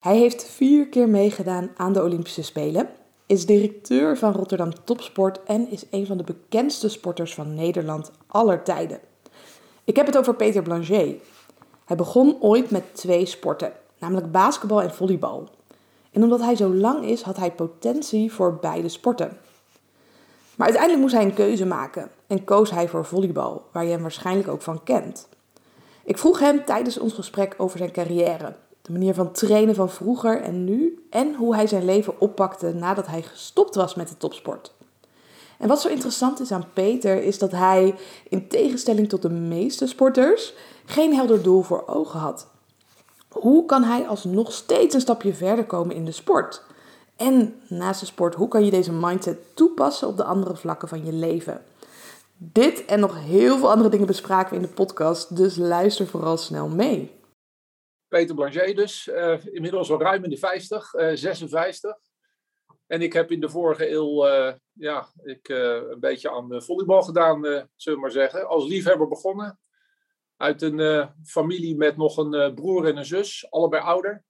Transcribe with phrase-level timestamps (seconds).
[0.00, 2.88] Hij heeft vier keer meegedaan aan de Olympische Spelen,
[3.26, 8.62] is directeur van Rotterdam Topsport en is een van de bekendste sporters van Nederland aller
[8.62, 9.00] tijden.
[9.84, 11.14] Ik heb het over Peter Blanger.
[11.84, 15.48] Hij begon ooit met twee sporten, namelijk basketbal en volleybal.
[16.10, 19.38] En omdat hij zo lang is, had hij potentie voor beide sporten.
[20.56, 24.02] Maar uiteindelijk moest hij een keuze maken en koos hij voor volleybal, waar je hem
[24.02, 25.28] waarschijnlijk ook van kent.
[26.04, 28.54] Ik vroeg hem tijdens ons gesprek over zijn carrière,
[28.92, 33.06] de manier van trainen van vroeger en nu en hoe hij zijn leven oppakte nadat
[33.06, 34.72] hij gestopt was met de topsport.
[35.58, 37.94] En wat zo interessant is aan Peter is dat hij,
[38.28, 42.46] in tegenstelling tot de meeste sporters, geen helder doel voor ogen had.
[43.28, 46.62] Hoe kan hij alsnog steeds een stapje verder komen in de sport?
[47.16, 51.04] En naast de sport, hoe kan je deze mindset toepassen op de andere vlakken van
[51.04, 51.62] je leven?
[52.36, 56.36] Dit en nog heel veel andere dingen bespraken we in de podcast, dus luister vooral
[56.36, 57.19] snel mee.
[58.10, 61.96] Peter Blanger dus, uh, inmiddels al ruim in de 50, uh, 56.
[62.86, 67.02] En ik heb in de vorige eeuw uh, ja, ik, eh, een beetje aan volleybal
[67.02, 68.48] gedaan, zullen we maar zeggen.
[68.48, 69.58] Als liefhebber begonnen.
[70.36, 74.24] Uit een familie met nog een broer en een zus, allebei ouder.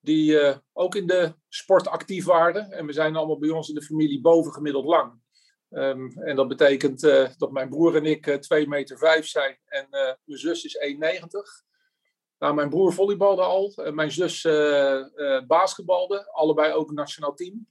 [0.00, 2.70] Die ook in de sport actief waren.
[2.70, 5.20] En we zijn allemaal bij ons in de familie bovengemiddeld lang.
[5.70, 7.00] Um, en dat betekent
[7.38, 11.67] dat mijn broer en ik 2 meter 5 zijn en mijn zus is 1,90
[12.38, 13.72] nou, mijn broer volleybalde al.
[13.92, 16.32] mijn zus uh, uh, basketbalde.
[16.32, 17.66] Allebei ook een nationaal team.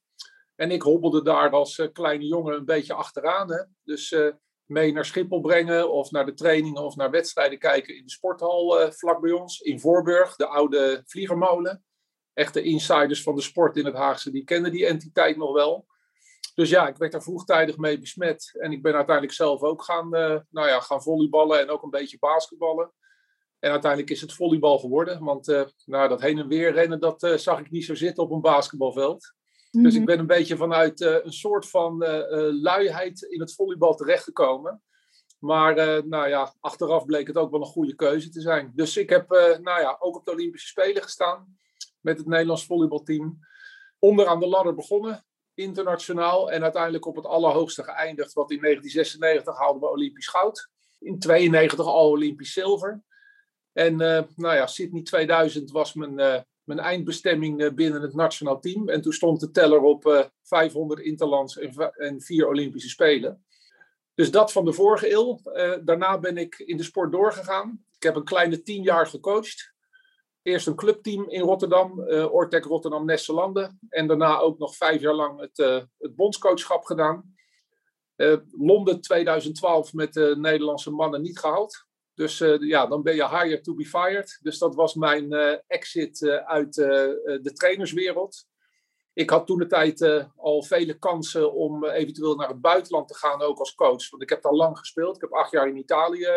[0.55, 3.51] En ik hobbelde daar als uh, kleine jongen een beetje achteraan.
[3.51, 3.63] Hè?
[3.83, 4.15] Dus
[4.65, 8.91] mee naar Schiphol brengen of naar de trainingen of naar wedstrijden kijken in de sporthal
[8.91, 9.59] vlak bij ons.
[9.59, 11.83] In Voorburg, de oude vliegermolen.
[12.33, 15.85] Echte insiders van de sport in het Haagse, die kennen die entiteit nog wel.
[16.55, 18.57] Dus ja, ik werd daar vroegtijdig mee besmet.
[18.59, 20.09] En ik ben uiteindelijk zelf ook gaan,
[20.49, 22.91] nou ja, gaan volleyballen en ook een beetje basketballen.
[23.59, 25.23] En uiteindelijk is het volleybal geworden.
[25.23, 28.23] Want uh, nou, dat heen en weer rennen, dat uh, zag ik niet zo zitten
[28.23, 29.35] op een basketbalveld.
[29.71, 31.97] Dus ik ben een beetje vanuit uh, een soort van
[32.61, 34.81] luiheid in het volleybal terechtgekomen.
[35.39, 35.75] Maar
[36.07, 38.71] nou ja, achteraf bleek het ook wel een goede keuze te zijn.
[38.75, 39.29] Dus ik heb
[39.61, 41.57] nou ja, ook op de Olympische Spelen gestaan
[42.01, 43.39] met het Nederlands volleybalteam.
[43.99, 46.51] Onderaan de ladder begonnen, internationaal.
[46.51, 48.33] En uiteindelijk op het allerhoogste geëindigd.
[48.33, 50.69] Want in 1996 haalden we Olympisch goud.
[50.99, 53.03] In 92 al Olympisch zilver.
[53.77, 58.59] En uh, nou ja, Sydney 2000 was mijn, uh, mijn eindbestemming uh, binnen het nationaal
[58.59, 58.89] team.
[58.89, 63.45] En toen stond de teller op 500 interlands en, vier Olympische Spelen.
[64.13, 65.39] Dus dat van de vorige eeuw.
[65.83, 67.85] daarna ben ik in de sport doorgegaan.
[67.95, 69.73] Ik heb een kleine tien jaar gecoacht.
[70.41, 73.79] Eerst een clubteam in Rotterdam, Ortec Rotterdam Nesselanden.
[73.89, 75.57] En daarna ook nog vijf jaar lang het,
[75.97, 77.35] het bondscoachschap gedaan.
[78.51, 81.86] Londen 2012 met de Nederlandse mannen niet gehaald.
[82.17, 84.39] Dus uh, ja, dan ben je hired to be fired.
[84.41, 88.45] Dus dat was mijn uh, exit uh, uit de trainerswereld.
[89.13, 93.41] Ik had toen de tijd al vele kansen om eventueel naar het buitenland te gaan,
[93.41, 94.09] ook als coach.
[94.09, 95.15] Want ik heb daar lang gespeeld.
[95.15, 96.27] Ik heb acht jaar in Italië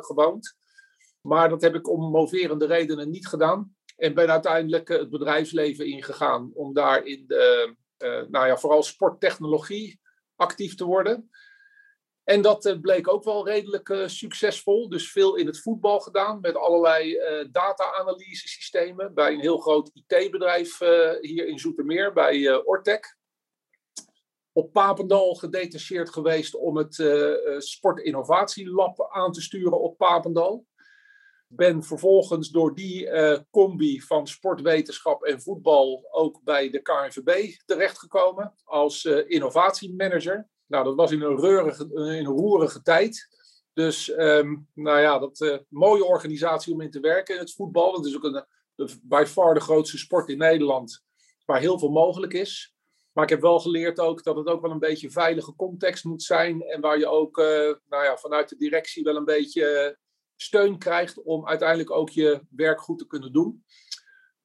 [0.00, 0.56] gewoond.
[1.20, 3.76] Maar dat heb ik om moverende redenen niet gedaan.
[3.96, 7.24] En ben uiteindelijk het bedrijfsleven ingegaan om daar in
[8.28, 10.00] nou ja, vooral sporttechnologie
[10.36, 11.30] actief te worden.
[12.30, 14.88] En dat eh, bleek ook wel redelijk uh, succesvol.
[14.88, 19.90] Dus veel in het voetbal gedaan met allerlei uh, data-analyse systemen bij een heel groot
[19.94, 20.78] IT-bedrijf
[21.20, 23.16] hier in Zoetermeer, bij Ortec.
[24.52, 26.94] Op Papendal gedetacheerd geweest om het
[27.58, 30.66] Sportinnovatielab aan te sturen op Papendal.
[31.46, 33.10] Ben vervolgens door die
[33.50, 40.48] combi van sportwetenschap en voetbal ook bij de KNVB terechtgekomen als innovatiemanager.
[40.70, 41.38] Nou, dat was in een,
[41.94, 43.28] in een roerige tijd.
[43.72, 47.92] Dus um, nou ja, dat uh, mooie organisatie om in te werken het voetbal.
[47.92, 48.44] Dat is ook een,
[48.74, 51.04] de, by far de grootste sport in Nederland,
[51.44, 52.74] waar heel veel mogelijk is.
[53.12, 56.04] Maar ik heb wel geleerd ook dat het ook wel een beetje een veilige context
[56.04, 56.62] moet zijn.
[56.62, 57.46] En waar je ook uh,
[57.88, 59.98] nou ja, vanuit de directie wel een beetje
[60.36, 63.64] steun krijgt om uiteindelijk ook je werk goed te kunnen doen.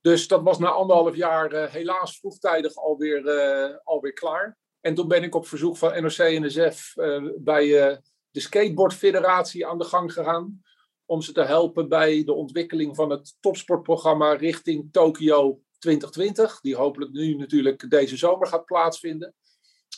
[0.01, 4.57] Dus dat was na anderhalf jaar helaas vroegtijdig alweer, alweer klaar.
[4.85, 7.97] En toen ben ik op verzoek van NOC-NSF eh, bij uh,
[8.31, 10.61] de Skateboardfederatie aan de gang gegaan.
[11.05, 16.59] Om ze te helpen bij de ontwikkeling van het topsportprogramma richting Tokio 2020.
[16.61, 19.35] Die hopelijk nu natuurlijk deze zomer gaat plaatsvinden.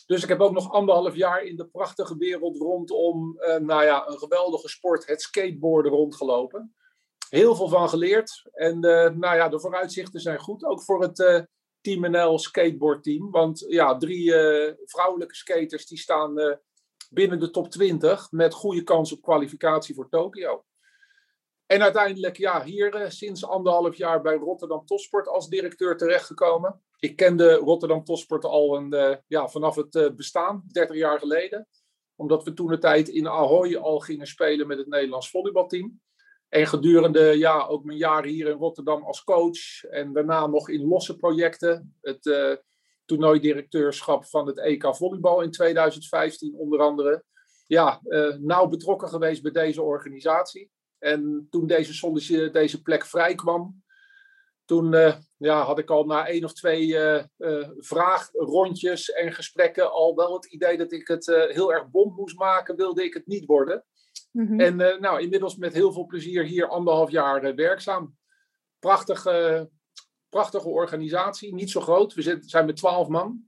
[0.06, 4.08] Dus ik heb ook nog anderhalf jaar in de prachtige wereld rondom uh, nou ja,
[4.08, 6.74] een geweldige sport, het skateboarden, rondgelopen.
[7.28, 8.42] Heel veel van geleerd.
[8.52, 10.64] En nou ja, de vooruitzichten zijn goed.
[10.64, 11.46] Ook voor het
[11.88, 13.30] Team NL skateboardteam.
[13.30, 16.54] Want ja, drie uh, vrouwelijke skaters die staan uh,
[17.10, 20.64] binnen de top 20 met goede kans op kwalificatie voor Tokio.
[21.66, 26.82] En uiteindelijk, ja, hier sinds anderhalf jaar bij Rotterdam Topsport als directeur terechtgekomen.
[26.98, 31.68] Ik kende Rotterdam Topsport al een, ja, vanaf het bestaan, 30 jaar geleden.
[32.16, 36.00] Omdat we toen de tijd in Ahoy al gingen spelen met het Nederlands volleybalteam.
[36.48, 40.88] En gedurende ja, ook mijn jaren hier in Rotterdam als coach en daarna nog in
[40.88, 41.96] losse projecten.
[42.00, 42.54] Het uh,
[43.04, 47.24] toernooidirecteurschap van het EK Volleybal in 2015 onder andere.
[47.66, 50.70] Ja, uh, nauw betrokken geweest bij deze organisatie.
[50.98, 53.82] En toen deze, deze plek vrij kwam,
[54.64, 56.96] toen uh, ja, had ik al na één of twee
[57.78, 62.76] vraagrondjes en gesprekken al wel het idee dat ik het heel erg bond moest maken,
[62.76, 63.84] wilde ik het niet worden.
[64.30, 64.60] Mhm.
[64.60, 68.16] En uh, nou, inmiddels met heel veel plezier hier anderhalf jaar uh, werkzaam.
[68.78, 69.70] Prachtige,
[70.28, 72.14] prachtige organisatie, niet zo groot.
[72.14, 73.46] We zijn met twaalf man.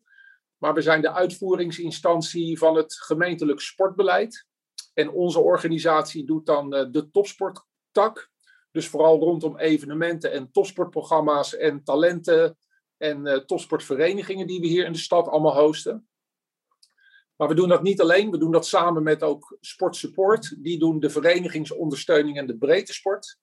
[0.58, 4.46] Maar we zijn de uitvoeringsinstantie van het gemeentelijk sportbeleid.
[4.94, 8.30] En onze organisatie doet dan uh, de topsporttak.
[8.70, 12.58] Dus vooral rondom evenementen en topsportprogramma's en talenten
[12.96, 16.09] en topsportverenigingen die we hier in de stad allemaal hosten.
[17.40, 20.56] Maar we doen dat niet alleen, we doen dat samen met ook Sport Support.
[20.62, 23.38] Die doen de verenigingsondersteuning en de breedte sport.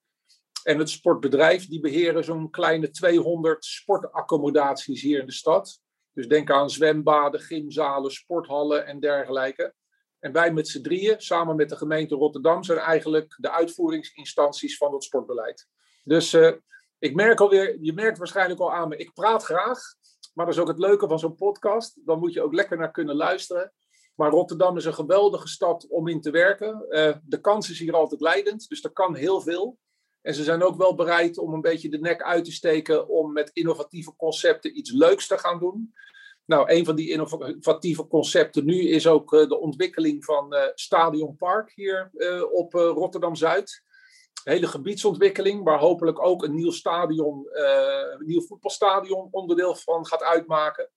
[0.64, 5.82] En het sportbedrijf, die beheren zo'n kleine 200 sportaccommodaties hier in de stad.
[6.14, 9.74] Dus denk aan zwembaden, gymzalen, sporthallen en dergelijke.
[10.20, 14.94] En wij met z'n drieën, samen met de gemeente Rotterdam, zijn eigenlijk de uitvoeringsinstanties van
[14.94, 15.68] het sportbeleid.
[16.04, 16.52] Dus uh,
[17.00, 19.80] ik merk alweer, je merkt waarschijnlijk al aan me, ik praat graag.
[20.34, 22.06] Maar dat is ook het leuke van zo'n podcast.
[22.06, 23.74] Dan moet je ook lekker naar kunnen luisteren.
[24.18, 26.86] Maar Rotterdam is een geweldige stad om in te werken.
[26.90, 29.78] Uh, de kans is hier altijd leidend, dus er kan heel veel.
[30.22, 33.34] En ze zijn ook wel bereid om een beetje de nek uit te steken om
[33.34, 35.94] met innovatieve concepten iets leuks te gaan doen.
[36.46, 41.36] Nou, een van die innovatieve concepten nu is ook uh, de ontwikkeling van uh, Stadion
[41.36, 42.10] Park hier
[42.52, 43.84] op Rotterdam Zuid.
[44.44, 50.90] Hele gebiedsontwikkeling, waar hopelijk ook een nieuw stadion, een nieuw voetbalstadion onderdeel van gaat uitmaken.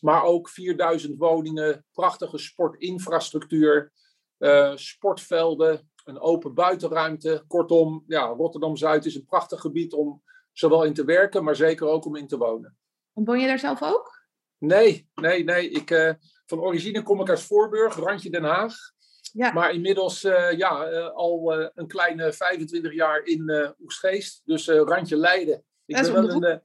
[0.00, 3.92] Maar ook 4000 woningen, prachtige sportinfrastructuur,
[4.38, 7.44] uh, sportvelden, een open buitenruimte.
[7.46, 10.22] Kortom, ja, Rotterdam-Zuid is een prachtig gebied om
[10.52, 12.76] zowel in te werken, maar zeker ook om in te wonen.
[13.14, 14.24] En woon je daar zelf ook?
[14.58, 15.70] Nee, nee, nee.
[15.70, 16.12] Ik, uh,
[16.46, 18.74] van origine kom ik uit Voorburg, randje Den Haag.
[19.32, 19.52] Ja.
[19.52, 25.64] Maar inmiddels uh, ja, al een kleine 25 jaar in Oegstgeest, dus randje Leiden.
[25.86, 26.62] Ik ben wel een,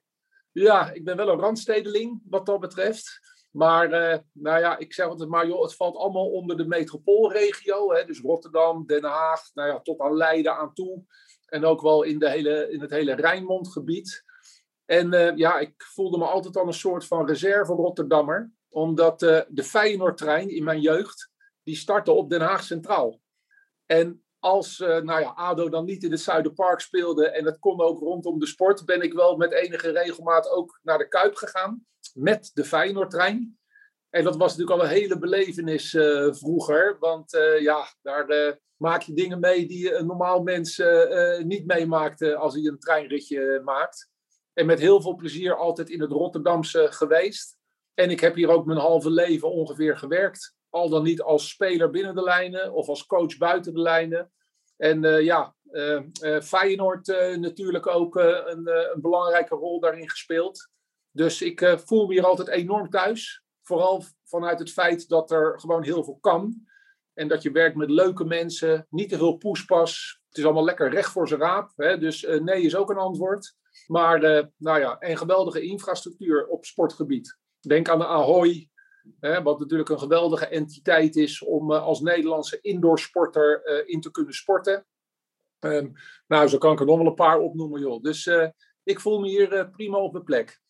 [0.51, 3.19] ja, ik ben wel een randstedeling wat dat betreft.
[3.51, 7.93] Maar uh, nou ja, ik zeg altijd maar, joh, het valt allemaal onder de metropoolregio.
[7.93, 8.05] Hè?
[8.05, 11.03] Dus Rotterdam, Den Haag, nou ja, tot aan Leiden aan toe.
[11.45, 14.23] En ook wel in, de hele, in het hele Rijnmondgebied.
[14.85, 18.51] En uh, ja, ik voelde me altijd al een soort van reserve Rotterdammer.
[18.69, 21.31] Omdat uh, de Feyenoordtrein in mijn jeugd,
[21.63, 23.19] die startte op Den Haag Centraal.
[23.85, 27.81] En als uh, nou ja, ADO dan niet in het Zuiderpark speelde en het kon
[27.81, 31.85] ook rondom de sport, ben ik wel met enige regelmaat ook naar de Kuip gegaan
[32.13, 33.59] met de Feyenoordtrein.
[34.09, 39.01] En dat was natuurlijk al een hele belevenis uh, vroeger, want uh, ja, daar maak
[39.01, 40.81] je dingen mee die een normaal mens
[41.43, 44.09] niet meemaakt als hij een treinritje maakt.
[44.53, 47.57] En met heel veel plezier altijd in het Rotterdamse geweest.
[47.93, 51.89] En ik heb hier ook mijn halve leven ongeveer gewerkt al dan niet als speler
[51.89, 54.31] binnen de lijnen of als coach buiten de lijnen.
[54.77, 57.07] En uh, ja, uh, uh, Feyenoord
[57.39, 60.69] natuurlijk ook een, een, belangrijke rol daarin gespeeld.
[61.11, 63.43] Dus ik voel me hier altijd enorm thuis.
[63.61, 66.65] Vooral vanuit het feit dat er gewoon heel veel kan.
[67.13, 70.21] En dat je werkt met leuke mensen, niet te veel poespas.
[70.27, 71.71] Het is allemaal lekker recht voor zijn raap.
[71.75, 71.97] Hè?
[71.97, 73.55] Dus nee is ook een antwoord.
[73.87, 74.19] Maar
[74.57, 77.37] nou ja, en geweldige infrastructuur op sportgebied.
[77.59, 78.70] Denk aan de Ahoy,
[79.19, 84.11] Hè, wat natuurlijk een geweldige entiteit is om uh, als Nederlandse indoorsporter uh, in te
[84.11, 84.85] kunnen sporten.
[85.59, 85.93] Um,
[86.27, 88.01] nou, zo kan ik er nog wel een paar opnoemen, joh.
[88.01, 88.47] Dus uh,
[88.83, 90.61] ik voel me hier prima op mijn plek.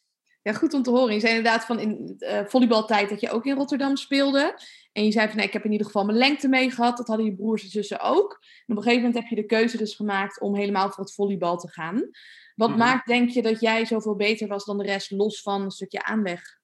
[0.41, 1.13] Ja, goed om te horen.
[1.13, 2.15] Je zei inderdaad van in
[2.47, 4.59] volleybaltijd dat je ook in Rotterdam speelde.
[4.91, 6.97] En je zei van, nee, ik heb in ieder geval mijn lengte mee gehad.
[6.97, 8.31] Dat hadden je broers en zussen ook.
[8.65, 11.13] En op een gegeven moment heb je de keuze dus gemaakt om helemaal voor het
[11.13, 12.09] volleybal te gaan.
[12.55, 12.83] Wat mm -hmm.
[12.83, 16.03] maakt, denk je, dat jij zoveel beter was dan de rest, los van een stukje
[16.03, 16.60] aanleg?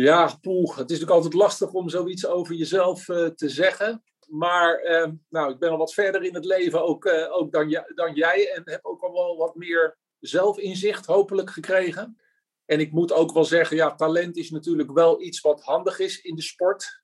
[0.00, 4.02] Ja, poeh, het is natuurlijk altijd lastig om zoiets over jezelf uh, te zeggen.
[4.28, 7.84] Maar uh, nou, ik ben al wat verder in het leven ook, uh, ook dan,
[7.94, 8.52] dan jij.
[8.52, 12.18] En heb ook al wel wat meer zelfinzicht hopelijk gekregen.
[12.64, 16.20] En ik moet ook wel zeggen, ja, talent is natuurlijk wel iets wat handig is
[16.20, 17.02] in de sport.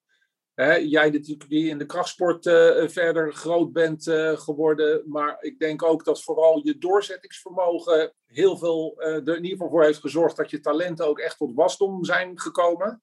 [0.55, 5.03] Hè, jij natuurlijk die in de krachtsport uh, verder groot bent uh, geworden.
[5.07, 9.69] Maar ik denk ook dat vooral je doorzettingsvermogen heel veel uh, er in ieder geval
[9.69, 13.03] voor heeft gezorgd dat je talenten ook echt tot wasdom zijn gekomen.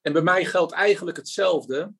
[0.00, 1.92] En bij mij geldt eigenlijk hetzelfde.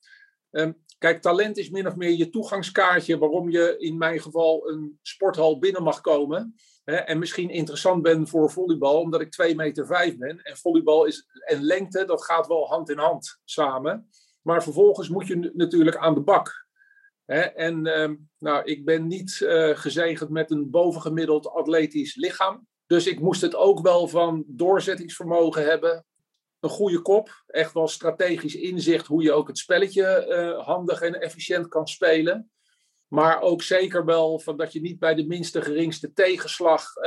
[0.51, 4.99] Um, Kijk, talent is min of meer je toegangskaartje waarom je in mijn geval een
[5.03, 6.55] sporthal binnen mag komen.
[6.85, 10.43] Hè, en misschien interessant ben voor volleybal, omdat ik 2 meter 5 ben.
[10.43, 14.09] En volleybal is, en lengte, dat gaat wel hand in hand samen.
[14.45, 16.67] Maar vervolgens moet je natuurlijk aan de bak.
[17.55, 22.67] En ehm, nou, ik ben niet uh, gezegend met een bovengemiddeld atletisch lichaam.
[22.87, 26.05] Dus ik moest het ook wel van doorzettingsvermogen hebben.
[26.61, 31.21] Een goede kop, echt wel strategisch inzicht hoe je ook het spelletje uh, handig en
[31.21, 32.51] efficiënt kan spelen.
[33.07, 37.05] Maar ook zeker wel van dat je niet bij de minste geringste tegenslag uh,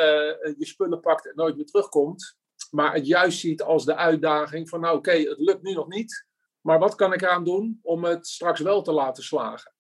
[0.58, 2.38] je spullen pakt en nooit meer terugkomt.
[2.72, 6.27] Maar het juist ziet als de uitdaging van nou oké, het lukt nu nog niet.
[6.68, 9.74] Maar wat kan ik eraan doen om het straks wel te laten slagen?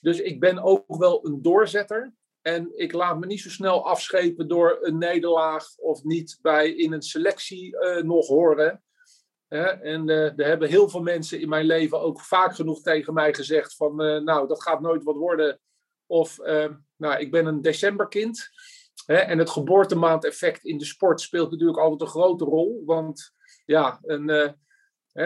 [0.00, 2.12] Dus ik ben ook wel een doorzetter.
[2.42, 6.92] En ik laat me niet zo snel afschepen door een nederlaag of niet bij in
[6.92, 8.82] een selectie uh, nog horen.
[9.48, 13.34] en uh, er hebben heel veel mensen in mijn leven ook vaak genoeg tegen mij
[13.34, 15.60] gezegd van, uh, nou, dat gaat nooit wat worden.
[16.06, 16.38] Of,
[16.96, 18.48] nou, ik ben een decemberkind.
[19.06, 22.82] en het geboortemaandeffect in de sport speelt natuurlijk altijd een grote rol.
[22.84, 23.32] Want
[23.64, 24.56] ja, een,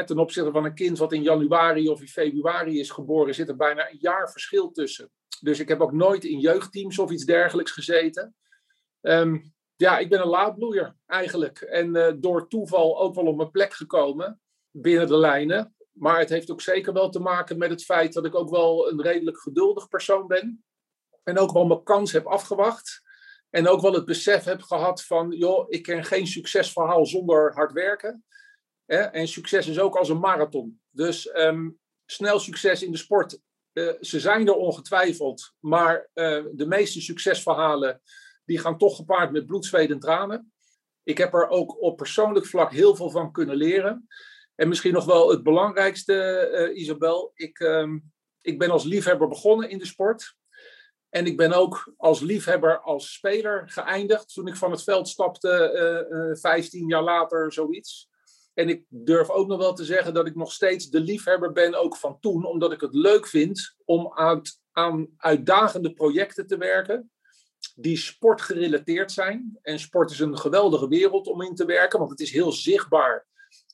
[0.00, 3.56] ten opzichte van een kind wat in januari of in februari is geboren, zit er
[3.56, 5.10] bijna een jaar verschil tussen.
[5.40, 8.34] Dus ik heb ook nooit in jeugdteams of iets dergelijks gezeten.
[9.00, 11.60] Um, ja, ik ben een laadbloeier eigenlijk.
[11.60, 15.74] En uh, door toeval ook wel op mijn plek gekomen binnen de lijnen.
[15.92, 18.90] Maar het heeft ook zeker wel te maken met het feit dat ik ook wel
[18.90, 20.64] een redelijk geduldig persoon ben.
[21.22, 23.02] En ook wel mijn kans heb afgewacht.
[23.50, 27.72] En ook wel het besef heb gehad van, joh, ik ken geen succesverhaal zonder hard
[27.72, 28.24] werken.
[28.98, 30.80] En succes is ook als een marathon.
[30.90, 33.40] Dus um, snel succes in de sport
[33.72, 38.02] uh, ze zijn er ongetwijfeld, maar uh, de meeste succesverhalen
[38.44, 40.52] die gaan toch gepaard met bloed, zweet en tranen.
[41.02, 44.08] Ik heb er ook op persoonlijk vlak heel veel van kunnen leren.
[44.54, 47.32] En misschien nog wel het belangrijkste, uh, Isabel.
[47.34, 50.36] Ik, um, ik ben als liefhebber begonnen in de sport.
[51.08, 54.32] En ik ben ook als liefhebber, als speler geëindigd.
[54.32, 58.10] Toen ik van het veld stapte, 15 jaar later, zoiets.
[58.54, 61.74] En ik durf ook nog wel te zeggen dat ik nog steeds de liefhebber ben,
[61.74, 64.42] ook van toen, omdat ik het leuk vind om aan,
[64.72, 67.10] aan uitdagende projecten te werken
[67.74, 69.58] die sportgerelateerd zijn.
[69.62, 73.26] En sport is een geweldige wereld om in te werken, want het is heel zichtbaar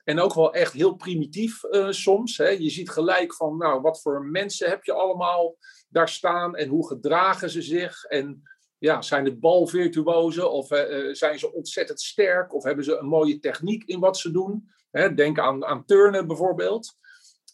[0.09, 2.37] en ook wel echt heel primitief uh, soms.
[2.37, 2.49] Hè.
[2.49, 5.57] Je ziet gelijk van, nou, wat voor mensen heb je allemaal
[5.89, 8.43] daar staan en hoe gedragen ze zich en
[8.79, 13.39] ja, zijn het balvirtuozen of uh, zijn ze ontzettend sterk of hebben ze een mooie
[13.39, 14.71] techniek in wat ze doen?
[14.91, 16.97] Hè, denk aan, aan turnen bijvoorbeeld.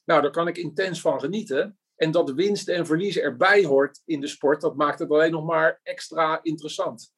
[0.05, 1.79] Nou, daar kan ik intens van genieten.
[1.97, 5.45] En dat winst en verlies erbij hoort in de sport, dat maakt het alleen nog
[5.45, 7.13] maar extra interessant.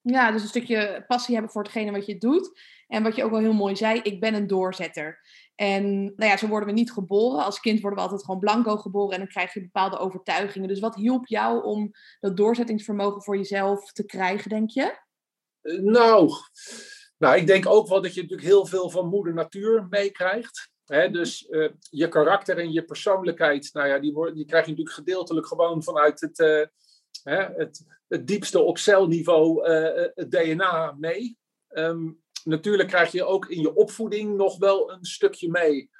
[0.00, 2.60] Ja, dus een stukje passie hebben voor hetgene wat je doet.
[2.86, 5.20] En wat je ook wel heel mooi zei, ik ben een doorzetter.
[5.58, 7.44] En nou ja, zo worden we niet geboren.
[7.44, 10.68] Als kind worden we altijd gewoon blanco geboren en dan krijg je bepaalde overtuigingen.
[10.68, 14.98] Dus wat hielp jou om dat doorzettingsvermogen voor jezelf te krijgen, denk je?
[15.62, 16.30] Uh, nou,
[17.16, 20.70] nou, ik denk ook wel dat je natuurlijk heel veel van moeder natuur meekrijgt.
[20.86, 24.96] dus uh, je karakter en je persoonlijkheid, nou ja, die, worden, die krijg je natuurlijk
[24.96, 26.66] gedeeltelijk gewoon vanuit het, uh,
[27.56, 29.70] het, het diepste op celniveau,
[30.14, 31.38] het DNA mee.
[31.68, 35.90] Um, natuurlijk krijg je ook in je opvoeding nog wel een stukje mee.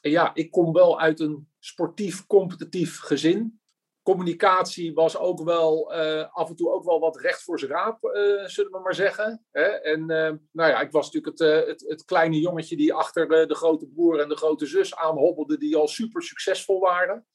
[0.00, 3.60] En ja, ik kom wel uit een sportief, competitief gezin.
[4.02, 8.04] Communicatie was ook wel uh, af en toe ook wel wat recht voor zijn raap,
[8.04, 9.44] uh, zullen we maar zeggen.
[9.50, 9.62] Hè?
[9.62, 13.86] En uh, nou ja, ik was natuurlijk het, het, kleine jongetje die achter de grote
[13.86, 17.26] broer en de grote zus aanhobbelde, die al super succesvol waren.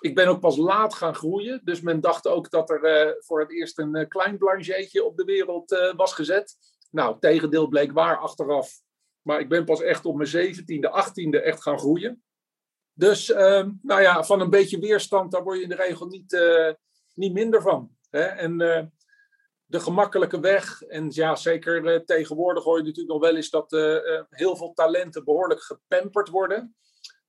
[0.00, 3.52] Ik ben ook pas laat gaan groeien, dus men dacht ook dat er voor het
[3.52, 6.56] eerst een klein blancheetje op de wereld was gezet.
[6.94, 8.82] Nou, tegendeel bleek waar achteraf.
[9.22, 12.24] Maar ik ben pas echt op mijn zeventiende, achttiende echt gaan groeien.
[12.92, 16.32] Dus uh, nou ja, van een beetje weerstand, daar word je in de regel niet,
[16.32, 16.72] uh,
[17.14, 17.96] niet minder van.
[18.10, 18.22] Hè?
[18.22, 18.82] En uh,
[19.64, 23.70] de gemakkelijke weg, en ja, zeker uh, tegenwoordig hoor je natuurlijk nog wel eens dat
[24.30, 26.76] heel veel talenten behoorlijk gepamperd worden.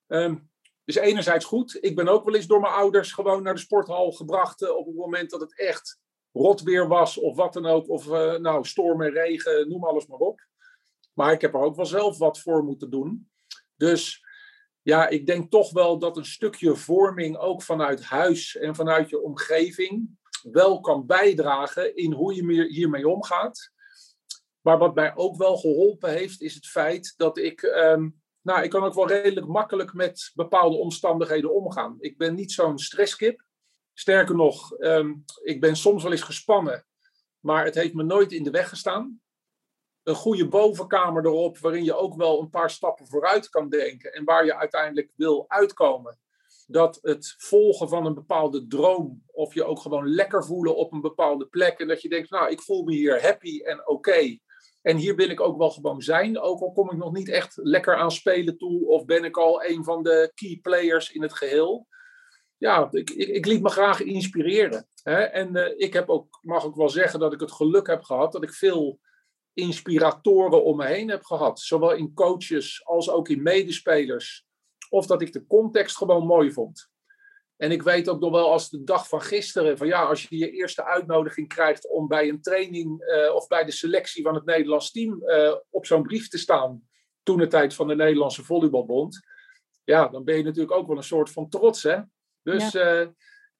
[0.08, 0.50] Um,
[0.84, 1.78] dus enerzijds goed.
[1.82, 4.96] Ik ben ook wel eens door mijn ouders gewoon naar de sporthal gebracht op het
[4.96, 6.00] moment dat het echt
[6.36, 7.90] rotweer was of wat dan ook.
[7.90, 10.40] Of uh, nou, storm en regen, noem alles maar op.
[11.14, 13.30] Maar ik heb er ook wel zelf wat voor moeten doen.
[13.76, 14.24] Dus
[14.82, 19.22] ja, ik denk toch wel dat een stukje vorming ook vanuit huis en vanuit je
[19.22, 20.18] omgeving
[20.52, 23.72] wel kan bijdragen in hoe je hiermee omgaat.
[24.62, 27.62] Maar wat mij ook wel geholpen heeft, is het feit dat ik.
[27.62, 31.96] Um, nou, ik kan ook wel redelijk makkelijk met bepaalde omstandigheden omgaan.
[32.00, 33.44] Ik ben niet zo'n stresskip.
[33.98, 36.86] Sterker nog, um, ik ben soms wel eens gespannen,
[37.40, 39.22] maar het heeft me nooit in de weg gestaan.
[40.04, 44.24] Een goede bovenkamer erop, waarin je ook wel een paar stappen vooruit kan denken en
[44.24, 46.20] waar je uiteindelijk wil uitkomen.
[46.68, 51.02] dat het volgen van een bepaalde droom, of je ook gewoon lekker voelen op een
[51.02, 54.38] bepaalde plek, en dat je denkt, nou, ik voel me hier happy en oké.
[54.82, 57.58] En hier wil ik ook wel gewoon zijn, ook al kom ik nog niet echt
[57.58, 61.34] lekker aan spelen toe, of ben ik al een van de key players in het
[61.34, 61.88] geheel.
[62.58, 64.88] Ja, ik, ik, ik liet me graag inspireren.
[65.04, 65.22] Hè?
[65.22, 68.32] En uh, ik heb ook, mag ook wel zeggen dat ik het geluk heb gehad
[68.32, 69.00] dat ik veel
[69.54, 71.60] inspiratoren om me heen heb gehad.
[71.60, 74.46] Zowel in coaches als ook in medespelers.
[74.90, 76.90] Of dat ik de context gewoon mooi vond.
[77.58, 80.38] En ik weet ook nog wel als de dag van gisteren, van ja, als je
[80.38, 84.46] je eerste uitnodiging krijgt om bij een training uh, of bij de selectie van het
[84.46, 86.88] Nederlands team uh, op zo'n brief te staan,
[87.24, 89.20] toen de tijd van de Nederlandse Volleybalbond,
[89.84, 92.00] ja, dan ben je natuurlijk ook wel een soort van trots, hè?
[92.46, 93.02] Dus ja.
[93.02, 93.08] Uh,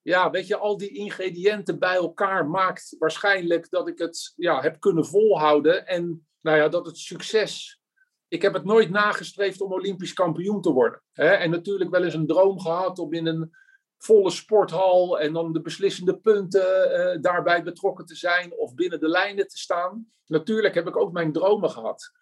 [0.02, 4.80] ja, weet je, al die ingrediënten bij elkaar maakt waarschijnlijk dat ik het ja, heb
[4.80, 5.86] kunnen volhouden.
[5.86, 7.80] En nou ja, dat het succes.
[8.28, 11.02] Ik heb het nooit nagestreefd om Olympisch kampioen te worden.
[11.12, 11.28] Hè?
[11.28, 13.54] En natuurlijk wel eens een droom gehad om in een
[13.98, 19.08] volle sporthal en dan de beslissende punten uh, daarbij betrokken te zijn of binnen de
[19.08, 20.06] lijnen te staan.
[20.26, 22.12] Natuurlijk heb ik ook mijn dromen gehad.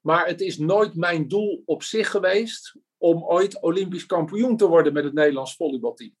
[0.00, 4.92] Maar het is nooit mijn doel op zich geweest om ooit Olympisch kampioen te worden
[4.92, 6.14] met het Nederlands volleybalteam.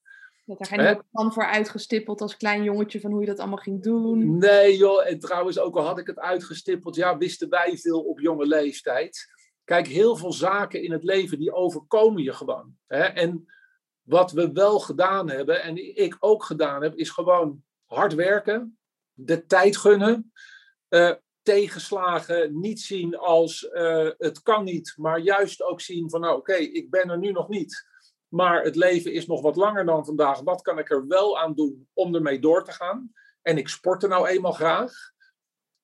[0.44, 3.82] Dat daar geen plan voor uitgestippeld als klein jongetje van hoe je dat allemaal ging
[3.82, 4.38] doen.
[4.38, 8.20] Nee joh, en trouwens ook al had ik het uitgestippeld, ja, wisten wij veel op
[8.20, 9.26] jonge leeftijd.
[9.64, 12.76] Kijk, heel veel zaken in het leven die overkomen je gewoon.
[12.86, 13.02] Hè?
[13.02, 13.46] En
[14.02, 18.78] wat we wel gedaan hebben, en ik ook gedaan heb, is gewoon hard werken,
[19.12, 20.32] de tijd gunnen,
[20.88, 21.12] uh,
[21.50, 26.54] tegenslagen niet zien als uh, het kan niet, maar juist ook zien van nou oké,
[26.54, 27.88] ik ben er nu nog niet.
[28.28, 30.40] Maar het leven is nog wat langer dan vandaag.
[30.40, 33.12] Wat kan ik er wel aan doen om ermee door te gaan?
[33.42, 34.92] En ik sport er nou eenmaal graag.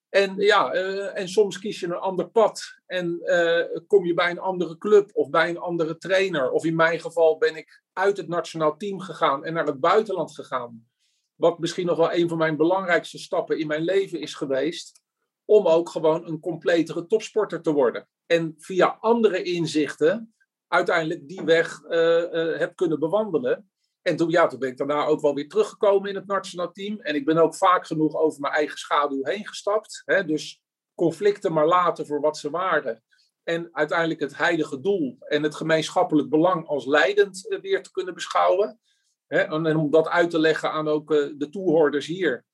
[0.09, 2.63] En ja, uh, en soms kies je een ander pad.
[2.87, 6.51] En uh, kom je bij een andere club of bij een andere trainer.
[6.51, 10.35] Of in mijn geval ben ik uit het nationaal team gegaan en naar het buitenland
[10.35, 10.89] gegaan.
[11.35, 15.05] Wat misschien nog wel een van mijn belangrijkste stappen in mijn leven is geweest.
[15.49, 18.09] Om ook gewoon een completere topsporter te worden.
[18.27, 20.35] En via andere inzichten
[20.69, 23.71] uiteindelijk die weg uh, heb kunnen bewandelen.
[24.03, 27.01] En toen, ja, toen ben ik daarna ook wel weer teruggekomen in het nationaal team.
[27.01, 30.03] En ik ben ook vaak genoeg over mijn eigen schaduw heen gestapt.
[30.05, 30.25] Hè?
[30.25, 30.63] Dus
[30.95, 33.03] conflicten maar laten voor wat ze waren.
[33.43, 38.15] En uiteindelijk het heilige doel en het gemeenschappelijk belang als leidend uh, weer te kunnen
[38.15, 38.81] beschouwen.
[39.27, 39.39] Hè?
[39.39, 42.45] En, en, om dat uit te leggen aan ook de toehoorders hier.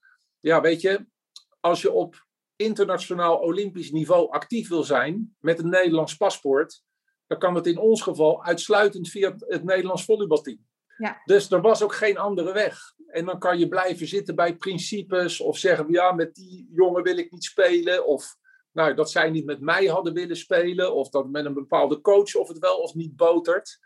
[0.41, 1.07] Ja, weet je,
[1.61, 2.27] als je op
[2.57, 6.83] internationaal olympisch niveau actief wil zijn met een Nederlands paspoort,
[7.27, 10.67] dan kan het in ons geval uitsluitend via het Nederlands volleybalteam.
[10.97, 11.23] Ja.
[11.25, 12.95] Dus er was ook geen andere weg.
[13.07, 17.17] En dan kan je blijven zitten bij principes of zeggen, ja, met die jongen wil
[17.17, 18.07] ik niet spelen.
[18.07, 18.37] Of
[18.73, 20.95] nou, dat zij niet met mij hadden willen spelen.
[20.95, 23.79] Of dat met een bepaalde coach of het wel of niet botert.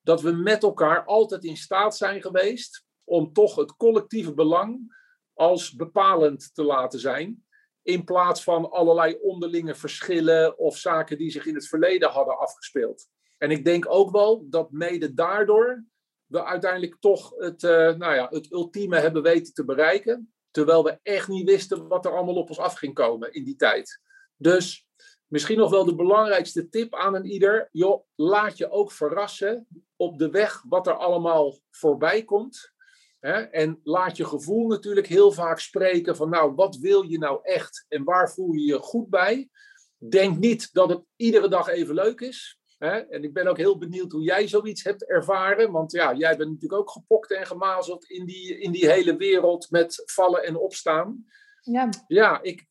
[0.00, 4.94] Dat we met elkaar altijd in staat zijn geweest om toch het collectieve belang
[5.34, 7.45] als bepalend te laten zijn.
[7.86, 13.08] In plaats van allerlei onderlinge verschillen of zaken die zich in het verleden hadden afgespeeld.
[13.38, 15.84] En ik denk ook wel dat mede daardoor
[16.26, 20.32] we uiteindelijk toch het, uh, nou ja, het ultieme hebben weten te bereiken.
[20.50, 23.56] Terwijl we echt niet wisten wat er allemaal op ons af ging komen in die
[23.56, 24.00] tijd.
[24.36, 24.86] Dus
[25.26, 27.68] misschien nog wel de belangrijkste tip aan een ieder.
[27.72, 32.74] Joh, laat je ook verrassen op de weg wat er allemaal voorbij komt.
[33.20, 33.40] Hè?
[33.40, 37.84] En laat je gevoel natuurlijk heel vaak spreken van, nou, wat wil je nou echt
[37.88, 39.50] en waar voel je je goed bij?
[39.98, 42.58] Denk niet dat het iedere dag even leuk is.
[42.78, 42.98] Hè?
[42.98, 45.72] En ik ben ook heel benieuwd hoe jij zoiets hebt ervaren.
[45.72, 49.70] Want ja, jij bent natuurlijk ook gepokt en gemazeld in die, in die hele wereld
[49.70, 51.24] met vallen en opstaan.
[51.60, 52.66] Ja, ja ik,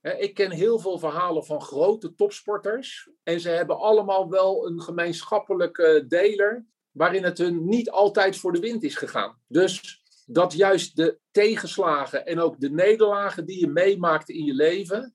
[0.00, 3.10] hè, ik ken heel veel verhalen van grote topsporters.
[3.22, 8.58] En ze hebben allemaal wel een gemeenschappelijke deler waarin het hun niet altijd voor de
[8.58, 9.38] wind is gegaan.
[9.46, 15.14] Dus dat juist de tegenslagen en ook de nederlagen die je meemaakt in je leven.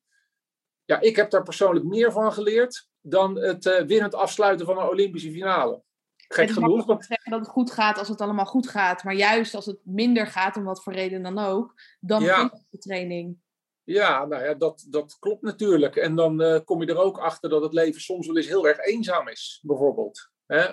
[0.86, 4.89] Ja, ik heb daar persoonlijk meer van geleerd dan het uh, winnend afsluiten van een
[4.89, 5.82] Olympische finale.
[6.15, 6.86] Gek het genoeg.
[6.86, 7.06] Want...
[7.06, 9.04] zeggen dat het goed gaat als het allemaal goed gaat.
[9.04, 12.44] Maar juist als het minder gaat, om wat voor reden dan ook, dan ja.
[12.44, 13.38] begint de training.
[13.84, 15.96] Ja, nou ja, dat, dat klopt natuurlijk.
[15.96, 18.67] En dan uh, kom je er ook achter dat het leven soms wel eens heel
[18.67, 20.32] erg eenzaam is, bijvoorbeeld.
[20.46, 20.67] Hè?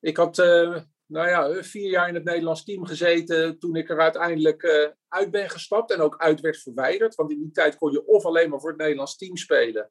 [0.00, 4.00] Ik had uh, nou ja, vier jaar in het Nederlands team gezeten toen ik er
[4.00, 7.14] uiteindelijk uh, uit ben gestapt en ook uit werd verwijderd.
[7.14, 9.90] Want in die tijd kon je of alleen maar voor het Nederlands team spelen,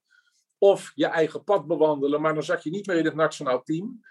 [0.57, 4.01] of je eigen pad bewandelen, maar dan zat je niet meer in het nationaal team.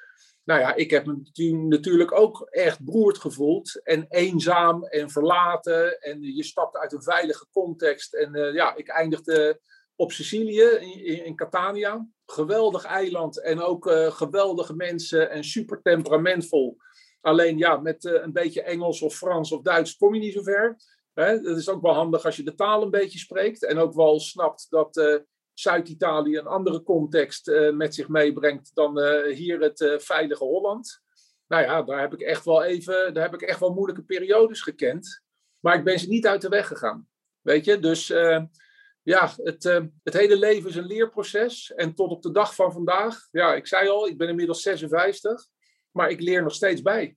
[0.44, 6.00] Nou ja, ik heb me toen natuurlijk ook echt beroerd gevoeld en eenzaam en verlaten.
[6.00, 8.14] En je stapt uit een veilige context.
[8.14, 9.61] En uh, ja, ik eindigde
[9.96, 12.09] op Sicilië, in, in Catania.
[12.26, 16.76] Geweldig eiland en ook uh, geweldige mensen en super temperamentvol.
[17.20, 20.76] Alleen ja, met een beetje Engels of Frans of Duits kom je niet zo ver.
[21.14, 21.40] Hè?
[21.40, 23.64] Dat is ook wel handig als je de taal een beetje spreekt.
[23.64, 29.94] En ook wel snapt dat Zuid-Italië een andere context met zich meebrengt dan hier het
[29.98, 31.00] veilige Holland.
[31.46, 34.61] Nou ja, daar heb ik echt wel even, daar heb ik echt wel moeilijke periodes
[34.61, 35.22] gekend.
[35.61, 37.09] Maar ik ben ze niet uit de weg gegaan.
[37.40, 38.14] Weet je, dus
[39.06, 41.74] ja, het, uh, het hele leven is een leerproces.
[41.74, 45.46] En tot op de dag van vandaag, ja, ik zei al, ik ben inmiddels 56,
[45.90, 47.16] maar ik leer nog steeds bij.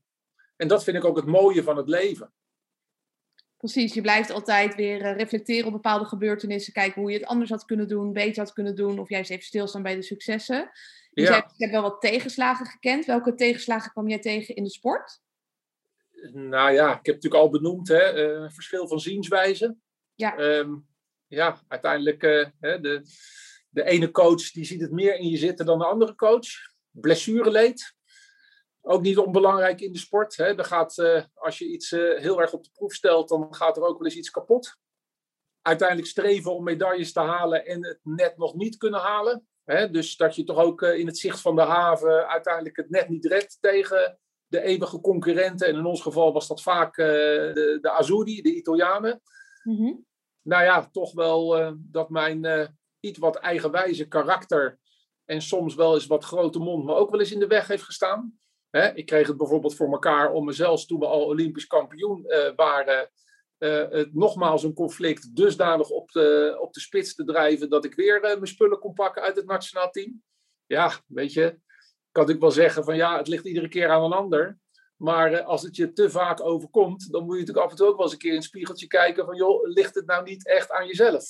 [0.55, 2.33] En dat vind ik ook het mooie van het leven.
[3.57, 7.49] Precies, je blijft altijd weer uh, reflecteren op bepaalde gebeurtenissen, kijken hoe je het anders
[7.49, 10.69] had kunnen doen, beter had kunnen doen, of juist even stilstaan bij de successen.
[11.11, 11.27] Je ja.
[11.27, 13.05] zei, ik heb wel wat tegenslagen gekend.
[13.05, 15.21] Welke tegenslagen kwam jij tegen in de sport?
[16.31, 19.75] Nou ja, ik heb natuurlijk al benoemd, hè, uh, verschil van zienswijze.
[20.15, 20.37] Ja.
[20.37, 20.88] Um,
[21.29, 23.01] ja, uiteindelijk uh, de,
[23.69, 26.47] de ene coach die ziet het meer in je zitten dan de andere coach.
[26.91, 27.93] Blessureleed.
[28.81, 30.37] Ook niet onbelangrijk in de sport.
[30.37, 30.63] Hè.
[30.63, 33.83] Gaat, uh, als je iets uh, heel erg op de proef stelt, dan gaat er
[33.83, 34.75] ook wel eens iets kapot.
[35.61, 39.47] Uiteindelijk streven om medailles te halen en het net nog niet kunnen halen.
[39.63, 39.89] Hè.
[39.89, 43.25] Dus dat je toch ook in het zicht van de haven uiteindelijk het net niet
[43.25, 45.67] redt tegen de eeuwige concurrenten.
[45.67, 49.21] En in ons geval was dat vaak de, de Azzurri, de Italianen.
[49.63, 50.07] Mm
[50.41, 52.67] nou ja, toch wel uh, dat mijn uh,
[52.99, 54.79] iets wat eigenwijze karakter
[55.25, 57.83] en soms wel eens wat grote mond me ook wel eens in de weg heeft
[57.83, 58.39] gestaan.
[58.69, 62.51] Hè, ik kreeg het bijvoorbeeld voor elkaar om mezelf, toen we al Olympisch kampioen uh,
[62.55, 63.09] waren,
[63.89, 68.19] het nogmaals een conflict dusdanig op de, op de spits te drijven dat ik weer
[68.21, 70.23] mijn spullen kon pakken uit het nationaal team.
[70.65, 71.59] Ja, weet je,
[72.11, 74.59] kan ik wel zeggen van ja, het ligt iedere keer aan een ander.
[75.01, 77.87] Maar eh, als het je te vaak overkomt, dan moet je natuurlijk af en toe
[77.87, 80.47] ook wel eens een keer in het spiegeltje kijken van, joh, ligt het nou niet
[80.47, 81.25] echt aan jezelf?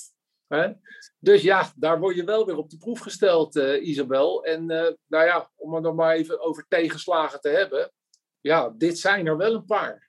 [0.46, 0.72] Hè?
[1.18, 4.44] Dus ja, daar word je wel weer op de proef gesteld, uh, Isabel.
[4.44, 7.92] En uh, nou ja, om het dan maar even over tegenslagen te hebben.
[8.40, 10.08] Ja, dit zijn er wel een paar.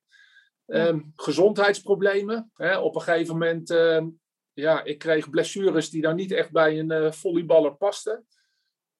[0.65, 2.51] Um, gezondheidsproblemen.
[2.53, 2.77] Hè?
[2.77, 4.05] Op een gegeven moment, uh,
[4.53, 8.25] ja, ik kreeg blessures die daar niet echt bij een volleyballer pasten.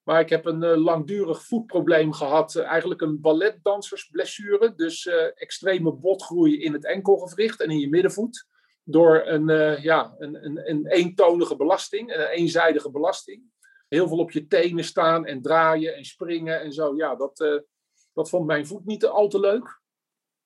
[0.03, 2.55] Maar ik heb een uh, langdurig voetprobleem gehad.
[2.55, 4.75] Uh, eigenlijk een balletdansersblessure.
[4.75, 8.49] Dus uh, extreme botgroei in het enkelgewricht en in je middenvoet.
[8.83, 9.47] Door een,
[9.81, 13.43] ja, een, een, een eentonige belasting, een eenzijdige belasting.
[13.87, 16.95] Heel veel op je tenen staan en draaien en springen en zo.
[16.95, 17.63] Ja, dat,
[18.13, 19.80] dat vond mijn voet niet al te leuk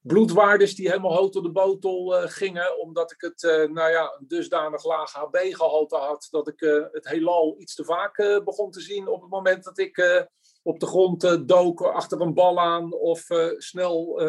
[0.08, 4.20] bloedwaardes die helemaal hoog tot de botel uh, gingen, omdat ik het, uh, nou ja,
[4.28, 9.08] dusdanig laag HB-gehalte had, dat ik uh, het heelal iets te vaak begon te zien
[9.08, 10.28] op het moment dat ik
[10.64, 14.22] op de grond dook achter een bal aan of snel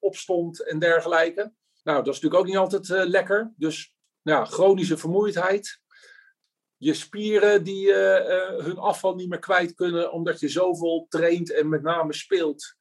[0.00, 1.52] opstond en dergelijke.
[1.82, 3.52] Nou, dat is natuurlijk ook niet altijd lekker.
[3.56, 5.80] Dus nou, chronische vermoeidheid.
[6.76, 11.82] Je spieren die hun afval niet meer kwijt kunnen, omdat je zoveel traint en met
[11.82, 12.77] name speelt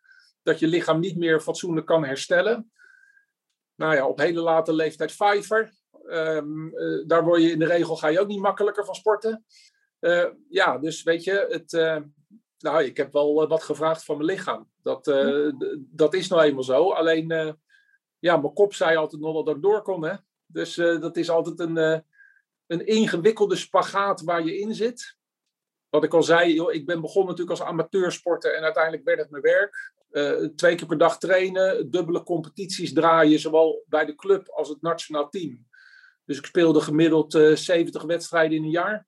[0.47, 2.71] dat je lichaam niet meer fatsoenlijk kan herstellen.
[3.75, 5.73] Nou ja, op hele late leeftijd vijver.
[6.05, 9.45] Um, uh, daar word je in de regel ga je ook niet makkelijker van sporten.
[9.99, 12.01] Uh, ja, dus weet je, het, uh,
[12.57, 14.69] nou, ik heb wel wat gevraagd van mijn lichaam.
[14.81, 15.05] Dat,
[15.77, 16.91] dat is nou eenmaal zo.
[16.91, 17.57] Alleen,
[18.19, 20.03] ja, mijn kop zei altijd nog wel dat ik door kon.
[20.03, 20.15] Hè?
[20.45, 22.03] Dus dat is altijd een,
[22.67, 25.15] een ingewikkelde spagaat waar je in zit.
[25.89, 29.29] Wat ik al zei, joh, ik ben begonnen natuurlijk als amateursporter en uiteindelijk werd het
[29.29, 29.95] mijn werk.
[30.11, 34.81] Uh, twee keer per dag trainen, dubbele competities draaien, zowel bij de club als het
[34.81, 35.65] nationaal team.
[36.25, 39.07] Dus ik speelde gemiddeld uh, eh, 70 wedstrijden in een jaar.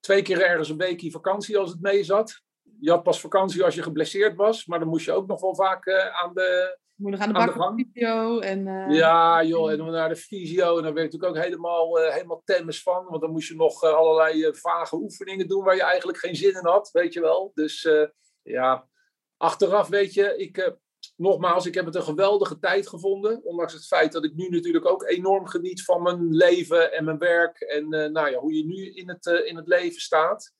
[0.00, 2.40] Twee keer ergens een weekje vakantie als het mee zat.
[2.80, 5.54] Je had pas vakantie als je geblesseerd was, maar dan moest je ook nog wel
[5.54, 6.78] vaak uh, aan de.
[6.94, 8.90] Moet nog aan de, aan de fysio en.
[8.92, 10.76] Ja, joh, en dan naar de fysio.
[10.76, 13.04] En dan werd ik natuurlijk ook helemaal, helemaal tennis van.
[13.04, 16.66] Want dan moest je nog allerlei vage oefeningen doen waar je eigenlijk geen zin in
[16.66, 17.50] had, weet je wel.
[17.54, 17.88] Dus
[18.42, 18.88] ja,
[19.36, 20.68] achteraf weet je, ik, uh,
[21.16, 23.44] nogmaals, ik heb het een geweldige tijd gevonden.
[23.44, 27.18] Ondanks het feit dat ik nu natuurlijk ook enorm geniet van mijn leven en mijn
[27.18, 27.60] werk.
[27.60, 30.52] En uh, nou ja, hoe je nu in het, uh, in het leven staat.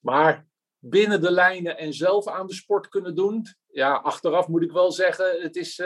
[0.00, 0.46] Maar
[0.78, 3.46] binnen de lijnen en zelf aan de sport kunnen doen.
[3.66, 5.82] Ja, achteraf moet ik wel zeggen, het is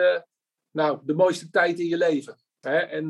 [0.70, 2.42] nou, de mooiste tijd in je leven.
[2.60, 2.78] Hè?
[2.78, 3.08] En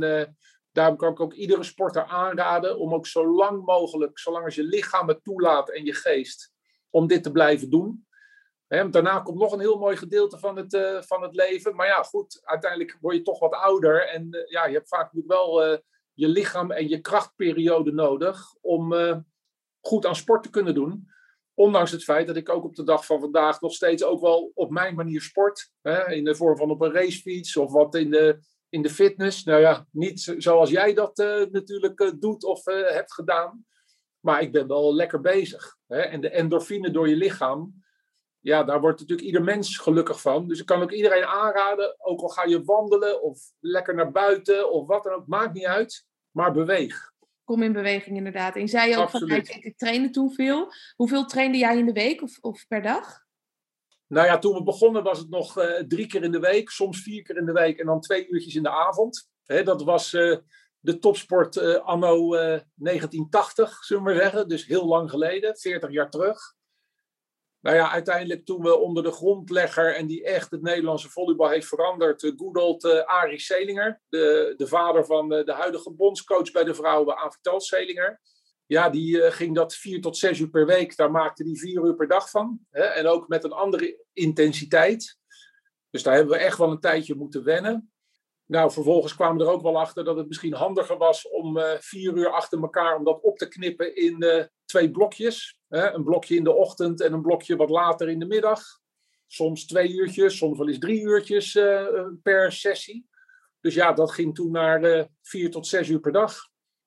[0.72, 4.62] daarom kan ik ook iedere sporter aanraden om ook zo lang mogelijk, zolang als je
[4.62, 6.52] lichaam het toelaat en je geest,
[6.90, 8.06] om dit te blijven doen
[8.80, 11.74] daarna komt nog een heel mooi gedeelte van het, uh, van het leven.
[11.74, 14.08] Maar ja, goed, uiteindelijk word je toch wat ouder.
[14.08, 15.78] En uh, ja, je hebt vaak wel uh,
[16.12, 18.94] je lichaam en je krachtperiode nodig om
[19.80, 21.10] goed aan sport te kunnen doen.
[21.54, 24.50] Ondanks het feit dat ik ook op de dag van vandaag nog steeds ook wel
[24.54, 25.70] op mijn manier sport.
[25.82, 29.44] Hè, in de vorm van op een racefiets of wat in de, in de fitness.
[29.44, 31.16] Nou ja, niet zoals jij dat
[31.50, 33.66] natuurlijk doet of hebt gedaan.
[34.20, 35.76] Maar ik ben wel lekker bezig.
[35.86, 36.00] Hè?
[36.00, 37.81] En de endorfine door je lichaam
[38.42, 40.48] ja, daar wordt natuurlijk ieder mens gelukkig van.
[40.48, 44.72] Dus ik kan ook iedereen aanraden, ook al ga je wandelen of lekker naar buiten
[44.72, 47.10] of wat dan ook, maakt niet uit, maar beweeg.
[47.44, 48.54] Kom in beweging inderdaad.
[48.54, 50.72] En je zei ook van, ik, ik trainde toen veel.
[50.96, 53.20] Hoeveel trainde jij in de week of, of per dag?
[54.06, 57.02] Nou ja, toen we begonnen was het nog uh, drie keer in de week, soms
[57.02, 59.30] vier keer in de week en dan twee uurtjes in de avond.
[59.44, 60.36] Dat was uh,
[60.78, 64.48] de topsport uh, anno 1980, zullen we maar zeggen.
[64.48, 66.54] Dus heel lang geleden, 40 jaar terug.
[67.62, 71.66] Nou ja, uiteindelijk toen we onder de grondlegger en die echt het Nederlandse volleybal heeft
[71.66, 76.64] veranderd, good old uh, Arie Selinger, de, de vader van uh, de huidige bondscoach bij
[76.64, 78.20] de vrouwen, Avital Selinger.
[78.66, 81.94] Ja, die ging dat vier tot zes uur per week, daar maakte hij vier uur
[81.94, 82.58] per dag van.
[82.70, 82.82] Hè?
[82.82, 85.18] En ook met een andere intensiteit.
[85.90, 87.92] Dus daar hebben we echt wel een tijdje moeten wennen.
[88.46, 92.12] Nou, vervolgens kwamen we er ook wel achter dat het misschien handiger was om vier
[92.12, 95.60] uur achter elkaar om dat op te knippen in twee blokjes.
[95.72, 95.92] Hè?
[95.92, 98.62] Een blokje in de ochtend en een blokje wat later in de middag.
[99.26, 103.08] Soms twee uurtjes, soms wel eens drie uurtjes uh, per sessie.
[103.60, 106.34] Dus ja, dat ging toen naar uh, vier tot zes uur per dag.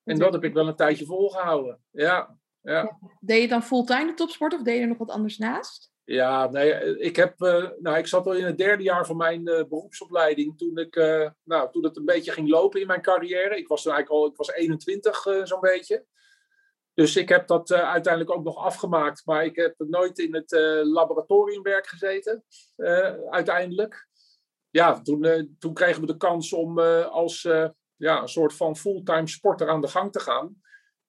[0.03, 1.79] En dat heb ik wel een tijdje volgehouden.
[1.91, 2.99] Ja, ja.
[3.19, 5.91] Deed je dan fulltime de topsport of deed je er nog wat anders naast?
[6.03, 9.49] Ja, nee, ik, heb, uh, nou, ik zat al in het derde jaar van mijn
[9.49, 13.57] uh, beroepsopleiding toen, ik, uh, nou, toen het een beetje ging lopen in mijn carrière.
[13.57, 16.05] Ik was toen eigenlijk al ik was 21 zo'n beetje.
[16.95, 20.51] Dus ik heb dat uh, uiteindelijk ook nog afgemaakt, maar ik heb nooit in het
[20.51, 22.43] uh, laboratoriumwerk gezeten,
[22.77, 24.07] uh, uiteindelijk.
[24.69, 27.41] Ja, toen, toen kregen we de kans om als
[27.95, 30.61] ja, een soort van fulltime sporter aan de gang te gaan.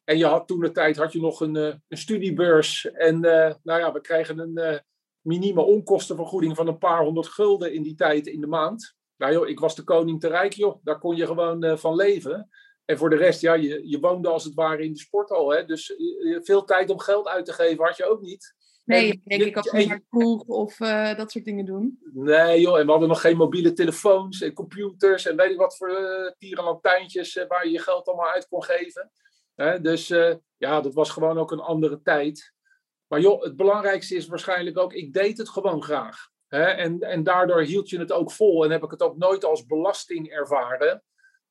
[0.05, 2.91] En je had toen de tijd had je nog een, een studiebeurs.
[2.91, 3.21] En
[3.63, 4.83] nou ja, we kregen een
[5.21, 8.97] minieme onkostenvergoeding van een paar honderd gulden in die tijd in de maand.
[9.17, 12.49] Nou joh, ik was de koning te rijk joh, daar kon je gewoon van leven.
[12.87, 15.53] En voor de rest, ja, je, je woonde als het ware in de sporthal.
[15.53, 15.65] Hè?
[15.65, 18.55] Dus eh, veel tijd om geld uit te geven had je ook niet.
[18.85, 21.99] Nee, en, denk ik ook niet naar kroeg of uh, dat soort dingen doen.
[22.13, 25.77] Nee joh, en we hadden nog geen mobiele telefoons en computers en weet ik wat
[25.77, 29.11] voor uh, tierenlantijntjes uh, waar je je geld allemaal uit kon geven.
[29.55, 29.81] Hè?
[29.81, 30.09] Dus
[30.57, 32.55] ja, dat was gewoon ook een andere tijd.
[33.07, 36.29] Maar joh, het belangrijkste is waarschijnlijk ook, ik deed het gewoon graag.
[36.47, 36.65] Hè?
[36.65, 39.67] En, en daardoor hield je het ook vol en heb ik het ook nooit als
[39.67, 41.03] belasting ervaren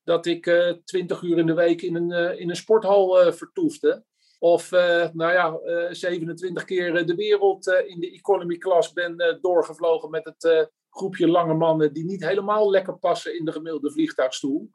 [0.06, 3.32] dat ik eh, 20 uur in de week in een, uh, in een sporthal uh,
[3.32, 4.04] vertoefde.
[4.38, 5.58] Of nou ja,
[5.94, 11.92] 27 keer de wereld in de economy class ben doorgevlogen met het groepje lange mannen
[11.92, 14.70] die niet helemaal lekker passen in de gemiddelde vliegtuigstoel.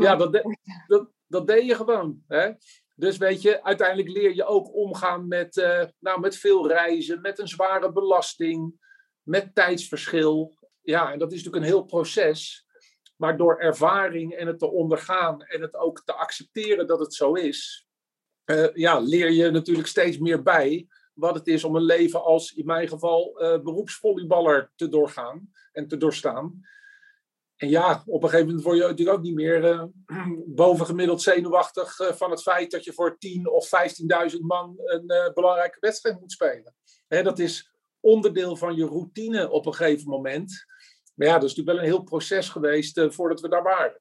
[0.00, 0.56] Ja, dat, de,
[0.86, 2.22] dat, dat deed je gewoon.
[2.28, 2.52] Hè?
[2.94, 5.54] Dus weet je, uiteindelijk leer je ook omgaan met,
[5.98, 8.74] nou, met veel reizen, met een zware belasting,
[9.22, 10.58] met tijdsverschil.
[10.82, 12.66] Ja, en dat is natuurlijk een heel proces.
[13.22, 17.32] Maar door ervaring en het te ondergaan en het ook te accepteren dat het zo
[17.32, 17.86] is,
[18.46, 22.52] uh, ja, leer je natuurlijk steeds meer bij wat het is om een leven als
[22.52, 26.60] in mijn geval uh, beroepsvolleyballer te doorgaan en te doorstaan.
[27.56, 29.84] En ja, op een gegeven moment word je natuurlijk ook niet meer uh,
[30.64, 33.70] bovengemiddeld zenuwachtig van het feit dat je voor 10 of
[34.32, 36.74] 15.000 man een belangrijke wedstrijd moet spelen.
[37.08, 40.66] Hè, dat is onderdeel van je routine op een gegeven moment.
[41.14, 44.00] Maar ja, dat is natuurlijk wel een heel proces geweest uh, voordat we daar waren.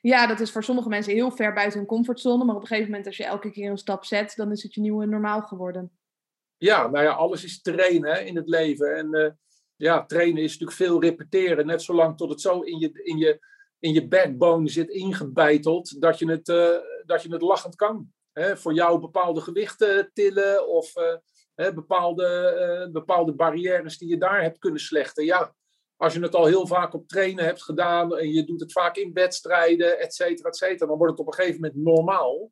[0.00, 2.44] Ja, dat is voor sommige mensen heel ver buiten hun comfortzone.
[2.44, 4.74] Maar op een gegeven moment, als je elke keer een stap zet, dan is het
[4.74, 5.90] je nieuwe normaal geworden.
[6.56, 8.96] Ja, nou ja, alles is trainen hè, in het leven.
[8.96, 9.30] En uh,
[9.76, 11.66] ja, trainen is natuurlijk veel repeteren.
[11.66, 13.46] Net zolang tot het zo in je, in je,
[13.78, 16.68] in je backbone zit ingebeiteld dat je het, uh,
[17.06, 18.12] dat je het lachend kan.
[18.32, 20.92] Hè, voor jou bepaalde gewichten tillen of
[21.54, 25.24] bepaalde, bepaalde barrières die je daar hebt kunnen slechten.
[25.24, 25.54] Ja,
[26.02, 28.96] als je het al heel vaak op trainen hebt gedaan en je doet het vaak
[28.96, 32.50] in wedstrijden, et cetera, et cetera, dan wordt het op een gegeven moment normaal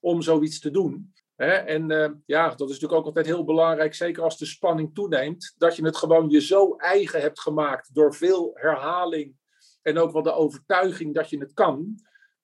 [0.00, 1.12] om zoiets te doen.
[1.36, 5.54] En uh, ja, dat is natuurlijk ook altijd heel belangrijk, zeker als de spanning toeneemt,
[5.56, 9.34] dat je het gewoon je zo eigen hebt gemaakt door veel herhaling
[9.82, 11.94] en ook wel de overtuiging dat je het kan,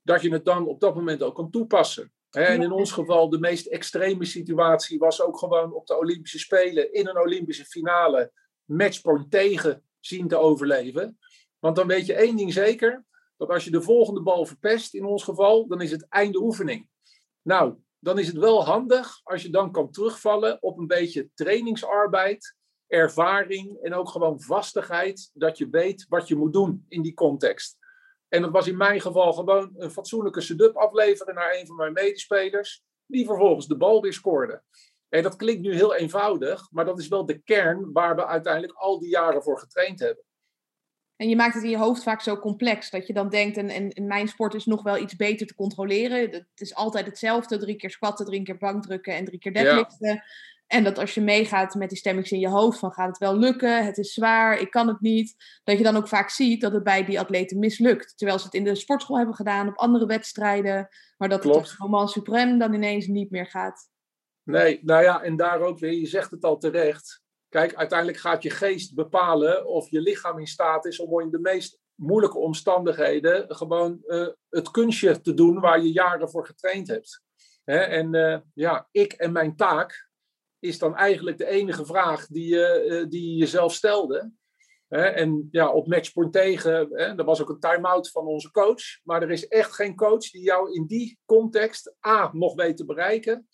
[0.02, 2.12] dat je het dan op dat moment ook kan toepassen.
[2.30, 6.92] En in ons geval, de meest extreme situatie was ook gewoon op de Olympische Spelen
[6.92, 8.32] in een Olympische finale
[8.64, 11.18] matchpoint tegen zien te overleven.
[11.58, 13.04] Want dan weet je één ding zeker,
[13.36, 16.88] dat als je de volgende bal verpest, in ons geval, dan is het einde oefening.
[17.42, 22.56] Nou, dan is het wel handig als je dan kan terugvallen op een beetje trainingsarbeid,
[22.86, 27.78] ervaring en ook gewoon vastigheid, dat je weet wat je moet doen in die context.
[28.28, 31.92] En dat was in mijn geval gewoon een fatsoenlijke setup afleveren naar een van mijn
[31.92, 34.62] medespelers, die vervolgens de bal weer scoorde.
[35.12, 38.72] Hey, dat klinkt nu heel eenvoudig, maar dat is wel de kern waar we uiteindelijk
[38.72, 40.24] al die jaren voor getraind hebben.
[41.16, 43.68] En je maakt het in je hoofd vaak zo complex dat je dan denkt, en,
[43.68, 46.30] en, mijn sport is nog wel iets beter te controleren.
[46.30, 50.22] Het is altijd hetzelfde, drie keer squatten, drie keer bankdrukken en drie keer deadliften.
[50.66, 53.36] En dat als je meegaat met die stemmings in je hoofd van gaat het wel
[53.36, 55.34] lukken, het is zwaar, ik kan het niet.
[55.64, 58.18] Dat je dan ook vaak ziet dat het bij die atleten mislukt.
[58.18, 60.88] Terwijl ze het in de sportschool hebben gedaan, op andere wedstrijden.
[61.16, 61.56] Maar dat Klopt.
[61.56, 63.90] het op Roman Supreme dan ineens niet meer gaat.
[64.44, 67.22] Nee, nou ja, en daar ook weer, je zegt het al terecht.
[67.48, 71.38] Kijk, uiteindelijk gaat je geest bepalen of je lichaam in staat is om in de
[71.38, 77.22] meest moeilijke omstandigheden gewoon uh, het kunstje te doen waar je jaren voor getraind hebt.
[77.64, 80.10] en uh, ja, ik en mijn taak
[80.58, 84.32] is dan eigenlijk de enige vraag die je, uh, die jezelf stelde.
[84.88, 88.82] en ja, op matchpoint tegen, hè, er was ook een time-out van onze coach.
[89.02, 92.84] Maar er is echt geen coach die jou in die context A nog weet te
[92.84, 93.48] bereiken.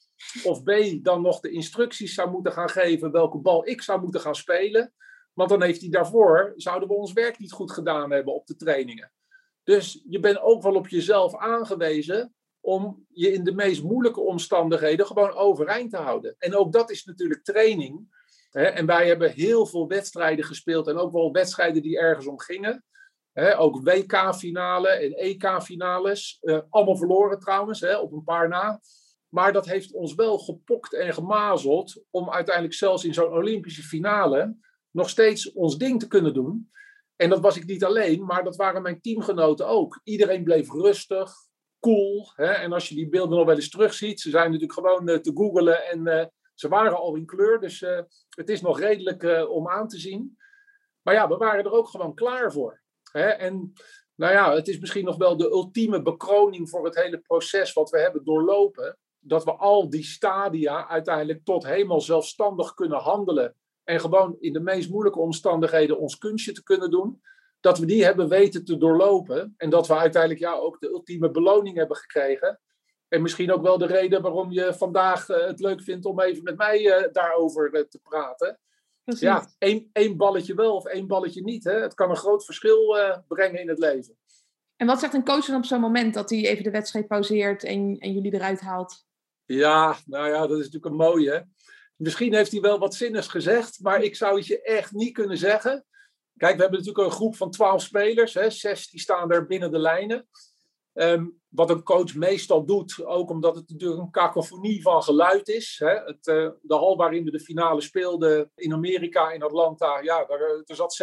[0.44, 0.70] Of B
[1.02, 4.92] dan nog de instructies zou moeten gaan geven welke bal ik zou moeten gaan spelen.
[5.32, 8.56] Want dan heeft hij daarvoor, zouden we ons werk niet goed gedaan hebben op de
[8.56, 9.12] trainingen.
[9.62, 15.06] Dus je bent ook wel op jezelf aangewezen om je in de meest moeilijke omstandigheden
[15.06, 16.34] gewoon overeind te houden.
[16.38, 18.16] En ook dat is natuurlijk training.
[18.50, 22.84] En wij hebben heel veel wedstrijden gespeeld en ook wel wedstrijden die ergens om gingen.
[23.56, 26.38] Ook WK-finale en EK-finales.
[26.40, 28.80] Eh, allemaal verloren trouwens, op een paar na.
[29.28, 34.56] Maar dat heeft ons wel gepokt en gemazeld om uiteindelijk zelfs in zo'n Olympische finale
[34.90, 36.70] nog steeds ons ding te kunnen doen.
[37.16, 40.00] En dat was ik niet alleen, maar dat waren mijn teamgenoten ook.
[40.04, 41.32] Iedereen bleef rustig,
[41.80, 42.32] cool.
[42.34, 42.52] Hè?
[42.52, 45.32] En als je die beelden nog wel eens terugziet, ze zijn natuurlijk gewoon uh, te
[45.34, 47.60] googlen en uh, ze waren al in kleur.
[47.60, 50.36] Dus uh, het is nog redelijk om aan te zien.
[51.02, 52.82] Maar ja, we waren er ook gewoon klaar voor.
[53.12, 53.28] Hè?
[53.28, 53.72] En
[54.14, 57.90] nou ja, het is misschien nog wel de ultieme bekroning voor het hele proces wat
[57.90, 58.98] we hebben doorlopen.
[59.20, 63.54] Dat we al die stadia uiteindelijk tot helemaal zelfstandig kunnen handelen
[63.84, 67.22] en gewoon in de meest moeilijke omstandigheden ons kunstje te kunnen doen,
[67.60, 71.30] dat we die hebben weten te doorlopen en dat we uiteindelijk ja, ook de ultieme
[71.30, 72.60] beloning hebben gekregen.
[73.08, 76.42] En misschien ook wel de reden waarom je vandaag uh, het leuk vindt om even
[76.42, 78.58] met mij uh, daarover uh, te praten.
[79.04, 79.22] Precies.
[79.22, 81.64] Ja, één, één balletje wel of één balletje niet.
[81.64, 81.80] Hè?
[81.80, 82.96] Het kan een groot verschil
[83.28, 84.16] brengen in het leven.
[84.76, 87.64] En wat zegt een coach dan op zo'n moment dat hij even de wedstrijd pauzeert
[87.64, 89.07] en, en jullie eruit haalt?
[89.56, 91.48] Ja, nou ja, dat is natuurlijk een mooie.
[91.96, 95.38] Misschien heeft hij wel wat zinnigs gezegd, maar ik zou het je echt niet kunnen
[95.38, 95.84] zeggen.
[96.36, 98.34] Kijk, we hebben natuurlijk een groep van twaalf spelers.
[98.34, 100.28] Hè, zes die staan er binnen de lijnen.
[100.92, 105.76] Um, wat een coach meestal doet, ook omdat het natuurlijk een kakofonie van geluid is.
[105.78, 105.94] Hè.
[105.94, 110.40] Het, uh, de hal waarin we de finale speelden in Amerika, in Atlanta, ja, daar,
[110.40, 111.02] er zat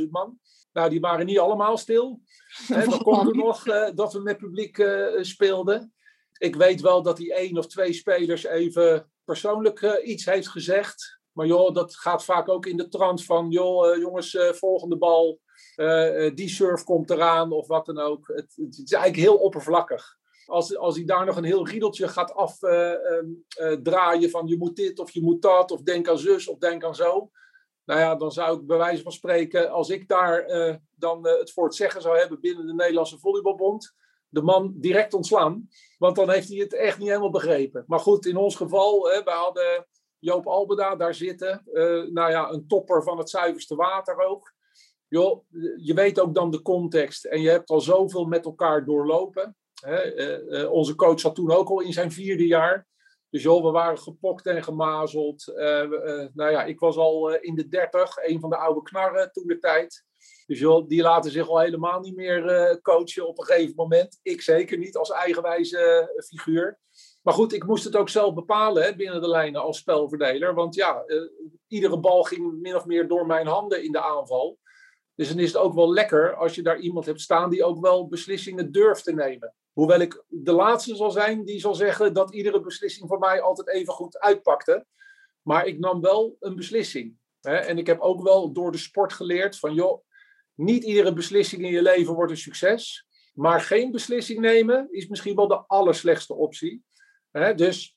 [0.00, 0.38] 17.500 man.
[0.72, 2.20] Nou, die waren niet allemaal stil.
[2.72, 5.94] Hè, dan komt er nog uh, dat we met publiek uh, speelden.
[6.38, 11.20] Ik weet wel dat die één of twee spelers even persoonlijk uh, iets heeft gezegd.
[11.32, 14.96] Maar joh, dat gaat vaak ook in de trant van, joh, uh, jongens, uh, volgende
[14.96, 15.40] bal,
[16.34, 18.28] die surf komt eraan of wat dan ook.
[18.28, 20.16] Het, het, is eigenlijk heel oppervlakkig.
[20.46, 24.98] Als, als hij daar nog een heel riedeltje gaat afdraaien ehm, van je moet dit
[24.98, 27.30] of je moet dat, of denk aan zus of denk aan zo.
[27.84, 30.46] Nou ja, dan zou ik bij wijze van spreken, als ik daar
[30.94, 33.94] dan het voor het zeggen zou hebben binnen de Nederlandse Volleybalbond,
[34.28, 35.68] de man direct ontslaan.
[35.96, 37.84] Want dan heeft hij het echt niet helemaal begrepen.
[37.86, 39.86] Maar goed, in ons geval, hè, we hadden
[40.18, 41.62] Joop Albeda daar zitten.
[41.72, 41.82] Uh,
[42.12, 44.54] nou ja, een topper van het zuiverste water ook.
[45.08, 45.44] Joh,
[45.76, 47.24] je weet ook dan de context.
[47.24, 49.56] En je hebt al zoveel met elkaar doorlopen.
[49.80, 50.14] Hè.
[50.14, 52.86] Uh, uh, onze coach zat toen ook al in zijn vierde jaar.
[53.30, 55.52] Dus joh, we waren gepokt en gemazeld.
[56.34, 59.58] nou ja, ik was al in de dertig, een van de oude knarren toen de
[59.58, 60.05] tijd.
[60.46, 64.18] Dus die laten zich al helemaal niet meer uh, coachen op een gegeven moment.
[64.22, 66.78] Ik zeker niet als eigenwijze uh, figuur.
[67.22, 70.54] Maar goed, ik moest het ook zelf bepalen hè, binnen de lijnen als spelverdeler.
[70.54, 71.30] Want ja, uh,
[71.66, 74.58] iedere bal ging min of meer door mijn handen in de aanval.
[75.14, 77.80] Dus dan is het ook wel lekker als je daar iemand hebt staan die ook
[77.80, 79.54] wel beslissingen durft te nemen.
[79.72, 83.68] Hoewel ik de laatste zal zijn die zal zeggen dat iedere beslissing voor mij altijd
[83.68, 84.86] even goed uitpakte.
[85.42, 87.16] Maar ik nam wel een beslissing.
[87.40, 87.56] Hè?
[87.56, 90.04] En ik heb ook wel door de sport geleerd van joh,
[90.56, 93.06] niet iedere beslissing in je leven wordt een succes.
[93.34, 96.84] Maar geen beslissing nemen is misschien wel de allerslechtste optie.
[97.56, 97.96] dus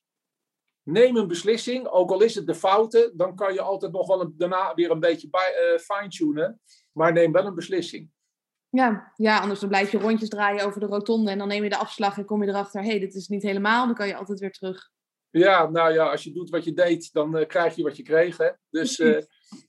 [0.84, 4.22] neem een beslissing, ook al is het de foute, dan kan je altijd nog wel
[4.22, 6.62] een, daarna weer een beetje uh, fine-tunen.
[6.92, 8.10] Maar neem wel een beslissing.
[8.70, 11.70] Ja, ja, anders dan blijf je rondjes draaien over de rotonde en dan neem je
[11.70, 14.16] de afslag en kom je erachter, hé, hey, dit is niet helemaal, dan kan je
[14.16, 14.90] altijd weer terug.
[15.30, 18.04] Ja, nou ja, als je doet wat je deed, dan uh, krijg je wat je
[18.04, 18.38] kreeg.
[18.38, 18.50] Hè?
[18.70, 19.22] Dus uh,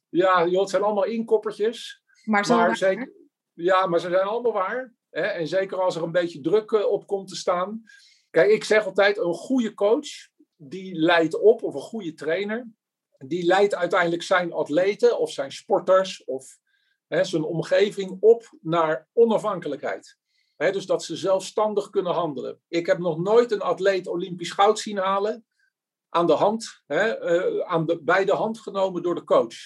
[0.08, 2.02] ja, joh, het zijn allemaal inkoppertjes.
[2.24, 3.12] Maar, maar zeker,
[3.52, 4.94] ja, maar ze zijn allemaal waar.
[5.10, 5.22] Hè?
[5.22, 7.82] En zeker als er een beetje druk eh, op komt te staan.
[8.30, 10.08] Kijk, ik zeg altijd, een goede coach,
[10.56, 12.68] die leidt op, of een goede trainer,
[13.18, 16.58] die leidt uiteindelijk zijn atleten of zijn sporters of
[17.06, 20.18] hè, zijn omgeving op naar onafhankelijkheid.
[20.56, 22.60] Hè, dus dat ze zelfstandig kunnen handelen.
[22.68, 25.46] Ik heb nog nooit een atleet Olympisch goud zien halen
[26.08, 27.18] aan de hand, hè,
[27.64, 29.56] aan de, bij de hand genomen door de coach.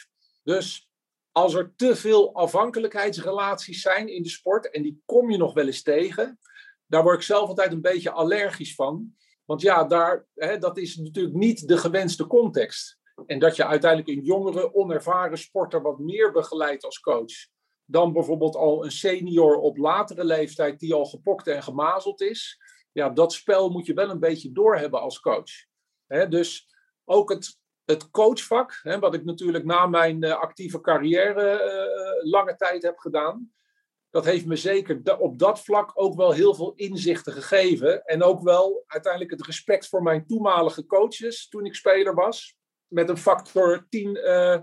[0.43, 0.89] Dus
[1.35, 5.67] als er te veel afhankelijkheidsrelaties zijn in de sport, en die kom je nog wel
[5.67, 6.39] eens tegen,
[6.87, 9.15] daar word ik zelf altijd een beetje allergisch van.
[9.45, 12.99] Want ja, daar, hè, dat is natuurlijk niet de gewenste context.
[13.27, 17.33] En dat je uiteindelijk een jongere, onervaren sporter wat meer begeleidt als coach.
[17.85, 22.59] Dan bijvoorbeeld al een senior op latere leeftijd die al gepokt en gemazeld is.
[22.93, 25.51] Ja, dat spel moet je wel een beetje doorhebben als coach.
[26.29, 26.75] dus
[27.05, 32.83] ook het, het coachvak, wat ik natuurlijk na mijn eh, actieve carrière uh, lange tijd
[32.83, 33.55] heb gedaan
[34.15, 38.05] dat heeft me zeker op dat vlak ook wel heel veel inzichten gegeven.
[38.05, 42.57] En ook wel uiteindelijk het respect voor mijn toenmalige coaches toen ik speler was.
[42.87, 44.63] Met een factor 10 uh, eh,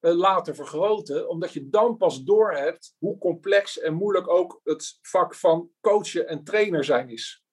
[0.00, 1.28] later vergroten.
[1.28, 6.44] Omdat je dan pas doorhebt hoe complex en moeilijk ook het vak van coachen en
[6.44, 7.44] trainer zijn is.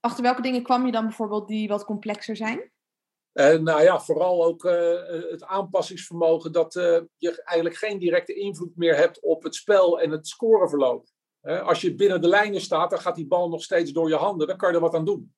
[0.00, 2.72] Achter welke dingen kwam je dan bijvoorbeeld die wat complexer zijn?
[3.38, 4.72] Uh, nou ja, vooral ook uh,
[5.30, 6.72] het aanpassingsvermogen dat
[7.16, 11.06] je eigenlijk geen directe invloed meer hebt op het spel en het scoreverloop.
[11.42, 14.46] als je binnen de lijnen staat, dan gaat die bal nog steeds door je handen,
[14.46, 15.34] dan kan je er wat aan doen.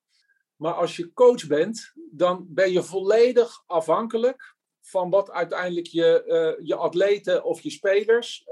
[0.57, 6.75] Maar als je coach bent, dan ben je volledig afhankelijk van wat uiteindelijk je, je
[6.75, 8.45] atleten of je spelers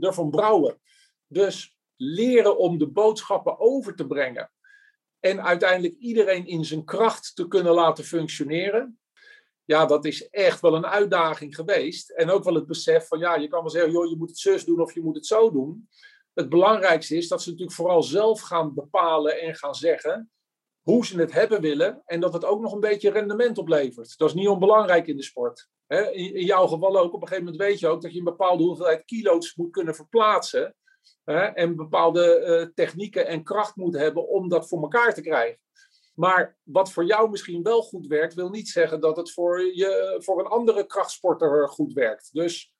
[0.00, 0.80] ervan brouwen.
[1.26, 4.50] Dus leren om de boodschappen over te brengen
[5.22, 8.98] en uiteindelijk iedereen in zijn kracht te kunnen laten functioneren.
[9.64, 12.10] Ja, dat is echt wel een uitdaging geweest.
[12.10, 14.38] En ook wel het besef van, ja, je kan wel zeggen, joh, je moet het
[14.38, 15.88] zus doen of je moet het zo doen.
[16.34, 20.30] Het belangrijkste is dat ze natuurlijk vooral zelf gaan bepalen en gaan zeggen
[20.80, 22.02] hoe ze het hebben willen.
[22.04, 24.18] En dat het ook nog een beetje rendement oplevert.
[24.18, 25.68] Dat is niet onbelangrijk in de sport.
[26.12, 28.62] In jouw geval ook, op een gegeven moment weet je ook dat je een bepaalde
[28.62, 30.76] hoeveelheid kilo's moet kunnen verplaatsen
[31.24, 35.60] en bepaalde uh, technieken en kracht moet hebben om dat voor elkaar te krijgen.
[36.14, 40.16] Maar wat voor jou misschien wel goed werkt, wil niet zeggen dat het voor, je,
[40.24, 42.28] voor een andere krachtsporter goed werkt.
[42.32, 42.72] Dus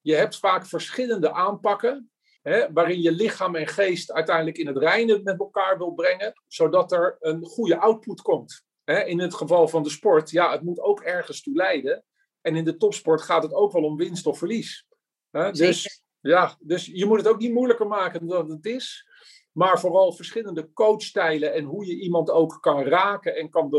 [0.00, 2.10] je hebt vaak verschillende aanpakken,
[2.42, 6.92] hè, waarin je lichaam en geest uiteindelijk in het reine met elkaar wil brengen, zodat
[6.92, 8.64] er een goede output komt.
[8.84, 12.04] Hè, in het geval van de sport, ja, het moet ook ergens toe leiden.
[12.40, 14.86] En in de topsport gaat het ook wel om winst of verlies.
[15.30, 19.10] Hè, dus ja, dus je moet het ook niet moeilijker maken dan het is.
[19.52, 23.70] Maar vooral verschillende coachstijlen en hoe je iemand ook kan raken en kan,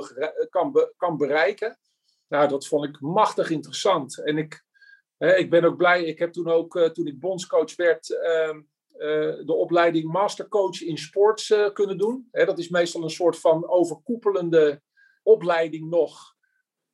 [0.50, 1.78] kan, kan bereiken.
[2.28, 4.24] Nou, dat vond ik machtig interessant.
[4.24, 4.66] En ik,
[5.18, 8.50] hè, ik ben ook blij, ik heb toen ook, uh, toen ik bondscoach werd, uh,
[8.50, 12.28] uh, de opleiding mastercoach in sports eh, kunnen doen.
[12.32, 14.82] Hè, dat is meestal een soort van overkoepelende
[15.24, 16.36] opleiding nog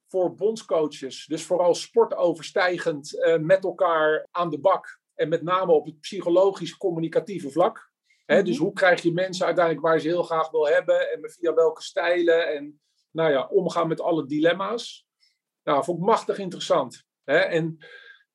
[0.08, 1.26] voor bondscoaches.
[1.26, 4.99] Dus vooral sportoverstijgend met elkaar aan de bak.
[5.20, 7.92] En met name op het psychologisch-communicatieve vlak.
[8.26, 8.44] Mhm.
[8.44, 11.82] Dus hoe krijg je mensen uiteindelijk waar ze heel graag wil hebben en via welke
[11.82, 15.08] stijlen en nou ja, omgaan met alle dilemma's.
[15.64, 17.04] Nou, vond ik machtig interessant.
[17.24, 17.78] En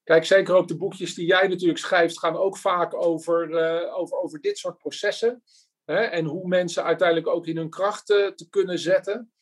[0.03, 4.19] kijk, zeker ook de boekjes die jij natuurlijk schrijft, gaan ook vaak over, uh, over,
[4.19, 5.43] over dit soort processen.
[5.85, 9.33] En hoe mensen uiteindelijk ook in hun krachten te kunnen zetten.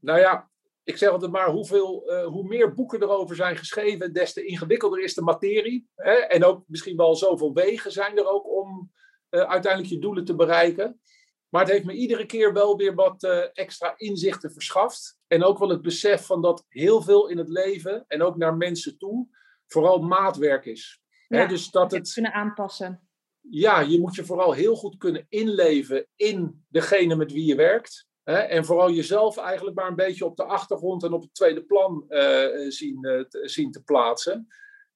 [0.00, 0.50] Nou ja,
[0.84, 5.02] ik zeg altijd maar, hoeveel, uh, hoe meer boeken erover zijn geschreven, des te ingewikkelder
[5.02, 5.88] is de materie.
[5.94, 6.12] Hè?
[6.12, 8.90] En ook misschien wel zoveel wegen zijn er ook om
[9.30, 11.00] uh, uiteindelijk je doelen te bereiken.
[11.48, 15.18] Maar het heeft me iedere keer wel weer wat uh, extra inzichten verschaft.
[15.26, 18.56] En ook wel het besef van dat heel veel in het leven, en ook naar
[18.56, 19.28] mensen toe,
[19.66, 21.02] vooral maatwerk is.
[21.28, 21.46] Ja, Hè?
[21.46, 23.08] Dus dat het kunnen aanpassen.
[23.40, 28.08] Ja, je moet je vooral heel goed kunnen inleven in degene met wie je werkt.
[28.24, 32.04] En vooral jezelf eigenlijk maar een beetje op de achtergrond en op het tweede plan
[32.08, 34.46] uh, zien, uh, te, zien te plaatsen.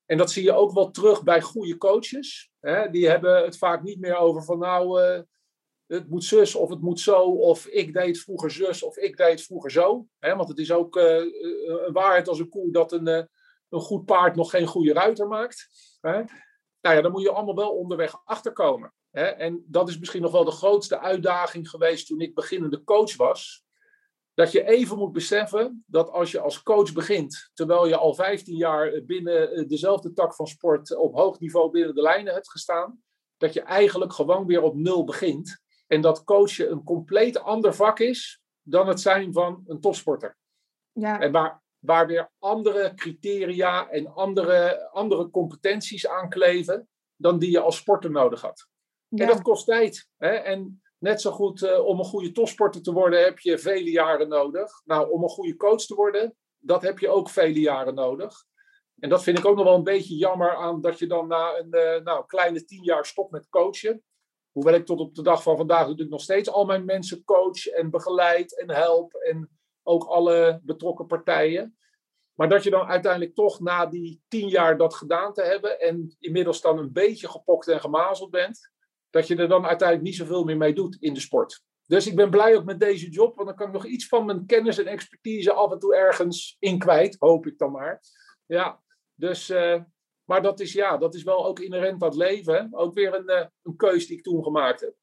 [0.06, 2.50] En dat zie je ook wel terug bij goede coaches.
[2.60, 2.90] Hè?
[2.90, 5.00] Die hebben het vaak niet meer over van nou,
[5.86, 9.42] het moet zus of het moet zo, of ik deed vroeger zus of ik deed
[9.42, 10.06] vroeger zo.
[10.18, 10.36] Hè?
[10.36, 14.50] Want het is ook een waarheid als een koe dat een, een goed paard nog
[14.50, 15.68] geen goede ruiter maakt.
[16.00, 16.22] Hè?
[16.80, 18.92] Nou ja, dan moet je allemaal wel onderweg achterkomen.
[19.14, 23.64] En dat is misschien nog wel de grootste uitdaging geweest toen ik beginnende coach was.
[24.34, 28.56] Dat je even moet beseffen dat als je als coach begint, terwijl je al 15
[28.56, 33.02] jaar binnen eh, dezelfde tak van sport op hoog niveau binnen de lijnen hebt gestaan,
[33.36, 35.62] dat je eigenlijk gewoon weer op nul begint.
[35.86, 40.36] En dat coachen een compleet ander vak is dan het zijn van een topsporter.
[40.92, 41.20] Ja.
[41.20, 47.76] En waar, waar weer andere criteria en andere, andere competenties aankleven dan die je als
[47.76, 48.72] sporter nodig had.
[49.20, 50.08] En dat kost tijd.
[50.16, 50.28] Hè?
[50.28, 54.28] En net zo goed uh, om een goede topsporter te worden heb je vele jaren
[54.28, 54.82] nodig.
[54.84, 58.44] Nou, om een goede coach te worden, dat heb je ook vele jaren nodig.
[58.98, 61.58] En dat vind ik ook nog wel een beetje jammer aan dat je dan na
[61.58, 64.02] een uh, nou, kleine tien jaar stopt met coachen.
[64.52, 67.66] Hoewel ik tot op de dag van vandaag natuurlijk nog steeds al mijn mensen coach
[67.66, 69.14] en begeleid en help.
[69.14, 69.50] En
[69.82, 71.76] ook alle betrokken partijen.
[72.34, 76.16] Maar dat je dan uiteindelijk toch na die tien jaar dat gedaan te hebben en
[76.18, 78.72] inmiddels dan een beetje gepokt en gemazeld bent,
[79.14, 81.62] dat je er dan uiteindelijk niet zoveel meer mee doet in de sport.
[81.86, 84.24] Dus ik ben blij ook met deze job, want dan kan ik nog iets van
[84.26, 88.02] mijn kennis en expertise af en toe ergens in kwijt, hoop ik dan maar.
[88.46, 88.82] Ja,
[89.14, 89.82] dus, uh,
[90.24, 92.54] maar dat is, ja, dat is wel ook inherent aan het leven.
[92.54, 92.66] Hè?
[92.70, 94.94] Ook weer een, uh, een keus die ik toen gemaakt heb.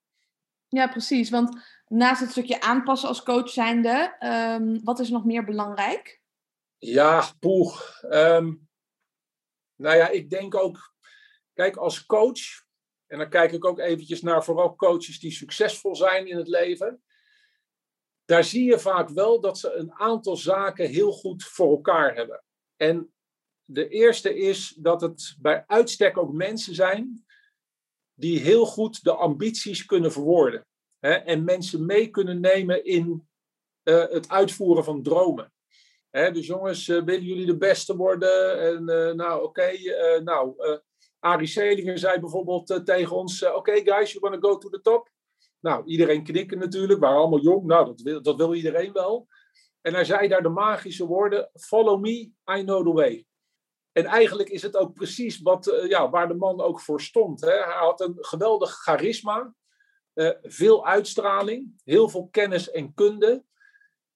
[0.68, 1.30] Ja, precies.
[1.30, 4.16] Want naast het stukje aanpassen als coach zijnde,
[4.60, 6.22] um, wat is nog meer belangrijk?
[6.78, 7.80] Ja, poeh.
[8.02, 8.68] Um,
[9.76, 10.94] nou ja, ik denk ook,
[11.54, 12.70] kijk, als coach,
[13.12, 17.04] en dan kijk ik ook eventjes naar vooral coaches die succesvol zijn in het leven.
[18.26, 22.44] Daar zie je vaak wel dat ze een aantal zaken heel goed voor elkaar hebben.
[22.76, 23.14] En
[23.64, 27.26] de eerste is dat het bij uitstek ook mensen zijn
[28.14, 30.66] die heel goed de ambities kunnen verwoorden.
[31.00, 33.28] Hè, en mensen mee kunnen nemen in
[33.84, 35.54] uh, het uitvoeren van dromen.
[36.10, 38.60] Hè, dus jongens, uh, willen jullie de beste worden?
[38.60, 40.56] En uh, nou, oké, okay, nou,
[41.22, 44.82] Arie Selinger zei bijvoorbeeld tegen ons, oké okay, guys, you want to go to the
[44.82, 45.10] top?
[45.60, 49.28] Nou, iedereen knikken natuurlijk, waren allemaal jong, nou, dat wil, dat wil iedereen wel.
[49.82, 53.26] En hij zei daar de magische woorden, follow me, I know the way.
[53.92, 57.42] En eigenlijk is het ook precies wat, uh, ja, waar de man ook voor stond.
[57.42, 57.52] Hè.
[57.52, 59.56] Hij had een geweldig charisma,
[60.42, 63.44] veel uitstraling, heel veel kennis en kunde.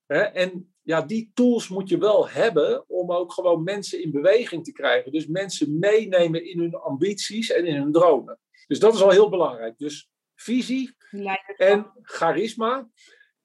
[0.06, 0.22] Hè.
[0.22, 4.72] En ja, die tools moet je wel hebben om ook gewoon mensen in beweging te
[4.72, 5.12] krijgen.
[5.12, 8.40] Dus mensen meenemen in hun ambities en in hun dromen.
[8.68, 9.78] Dus dat is al heel belangrijk.
[9.78, 10.96] Dus visie
[11.58, 12.90] en charisma.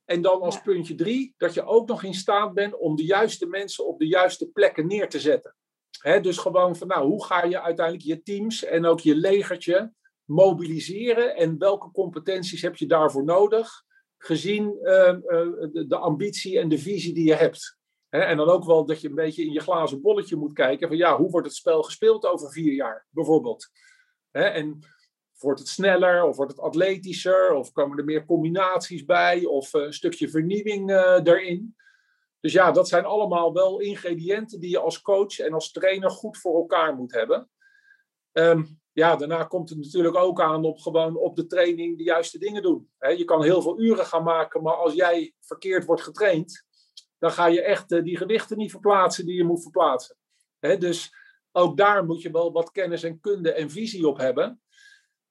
[0.05, 0.61] En dan als ja.
[0.61, 4.07] puntje drie, dat je ook nog in staat bent om de juiste mensen op de
[4.07, 5.57] juiste plekken neer te zetten.
[6.01, 9.93] He, dus gewoon van, nou, hoe ga je uiteindelijk je teams en ook je legertje
[10.25, 13.85] mobiliseren en welke competenties heb je daarvoor nodig,
[14.23, 17.79] gezien uh, uh, de, de, ambitie en de visie die je hebt.
[18.09, 20.89] He, en dan ook wel dat je een beetje in je glazen bolletje moet kijken
[20.89, 23.71] van, ja, hoe wordt het spel gespeeld over vier jaar, bijvoorbeeld.
[24.31, 24.79] En
[25.39, 29.93] wordt het sneller of wordt het atletischer of komen er meer combinaties bij of een
[29.93, 31.77] stukje vernieuwing uh, erin.
[32.41, 36.39] Dus ja, dat zijn allemaal wel ingrediënten die je als coach en als trainer goed
[36.39, 37.51] voor elkaar moet hebben.
[38.33, 42.39] Um, ja, daarna komt het natuurlijk ook aan op gewoon op de training de juiste
[42.39, 42.91] dingen doen.
[43.17, 46.65] Je kan heel veel uren gaan maken, maar als jij verkeerd wordt getraind,
[47.19, 50.17] dan ga je echt uh, die gewichten niet verplaatsen die je moet verplaatsen.
[50.59, 51.15] Dus
[51.53, 54.61] ook daar moet je wel wat kennis en kunde en visie op hebben.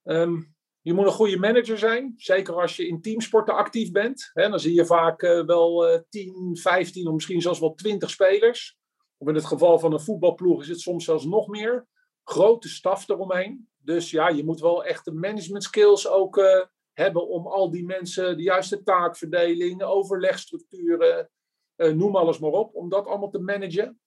[0.03, 4.31] Um, je moet een goede manager zijn, zeker als je in teamsporten actief bent.
[4.33, 8.77] Dan zie je vaak uh, wel uh, 10, 15 of misschien zelfs wel 20 spelers.
[9.17, 11.87] Of in het geval van een voetbalploeg is het soms zelfs nog meer.
[12.29, 13.69] Grote staf eromheen.
[13.77, 16.63] Dus ja, je moet wel echt de management skills ook uh,
[16.93, 21.29] hebben om al die mensen de juiste taakverdeling, overlegstructuren,
[21.75, 24.01] eh, noem alles maar op, om dat allemaal te managen.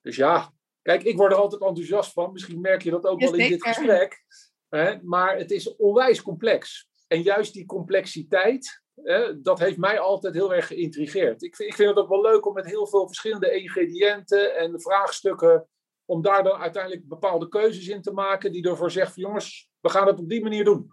[0.00, 0.52] Dus ja,
[0.82, 2.32] kijk, ik word er altijd enthousiast van.
[2.32, 4.24] Misschien merk je dat ook wel in dit gesprek.
[4.68, 5.02] Hè?
[5.02, 6.88] Maar het is onwijs complex.
[7.06, 11.42] En juist die complexiteit, hè, dat heeft mij altijd heel erg geïntrigeerd.
[11.42, 15.68] Ik ik vind het ook wel leuk om met heel veel verschillende ingrediënten en vraagstukken,
[16.04, 20.06] om daar dan uiteindelijk bepaalde keuzes in te maken die ervoor zegt, jongens, we gaan
[20.06, 20.92] het op die manier doen.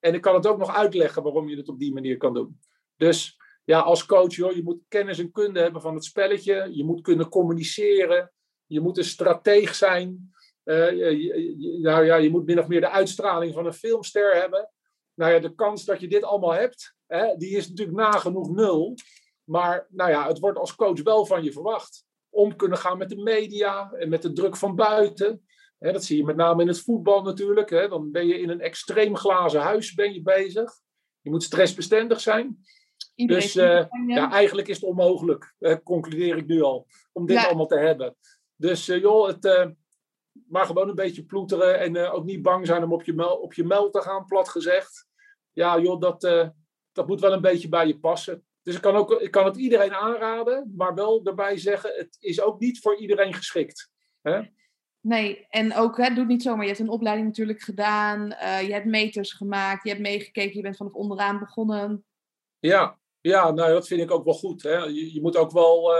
[0.00, 2.60] En ik kan het ook nog uitleggen waarom je het op die manier kan doen.
[2.96, 6.68] Dus ja, als coach, joh, je moet kennis en kunde hebben van het spelletje.
[6.72, 8.32] Je moet kunnen communiceren.
[8.66, 10.34] Je moet een strateeg zijn.
[10.64, 14.70] Uh, je, nou ja, je moet min of meer de uitstraling van een filmster hebben.
[15.14, 18.94] Nou ja, de kans dat je dit allemaal hebt, hè, die is natuurlijk nagenoeg nul.
[19.44, 22.05] Maar nou ja, het wordt als coach wel van je verwacht.
[22.36, 25.46] Om kunnen gaan met de media en met de druk van buiten.
[25.78, 27.68] Dat zie je met name in het voetbal natuurlijk.
[27.68, 30.72] Dan ben je in een extreem glazen huis ben je bezig.
[31.20, 32.58] Je moet stressbestendig zijn.
[33.14, 37.36] Iedereen dus uh, ja, eigenlijk is het onmogelijk, uh, concludeer ik nu al, om dit
[37.36, 37.46] ja.
[37.46, 38.16] allemaal te hebben.
[38.56, 39.74] Dus uh, joh, het,
[40.48, 43.54] maar gewoon een beetje ploeteren en ook niet bang zijn om op je, mel, op
[43.54, 45.06] je mel te gaan, plat gezegd.
[45.52, 46.20] Ja, joh, dat,
[46.92, 48.45] dat moet wel een beetje bij je passen.
[48.66, 52.40] Dus ik kan, ook, ik kan het iedereen aanraden, maar wel daarbij zeggen, het is
[52.40, 53.90] ook niet voor iedereen geschikt.
[54.22, 54.40] Hè?
[55.00, 56.62] Nee, en ook, hè, doe niet zomaar.
[56.62, 60.62] Je hebt een opleiding natuurlijk gedaan, uh, je hebt meters gemaakt, je hebt meegekeken, je
[60.62, 62.04] bent vanaf onderaan begonnen.
[62.58, 64.62] Ja, ja nou, dat vind ik ook wel goed.
[64.62, 64.76] Hè?
[64.76, 65.90] Je, je moet ook wel,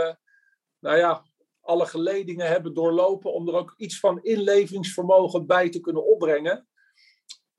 [0.78, 1.24] nou ja,
[1.60, 6.68] alle geledingen hebben doorlopen om er ook iets van inlevingsvermogen bij te kunnen opbrengen.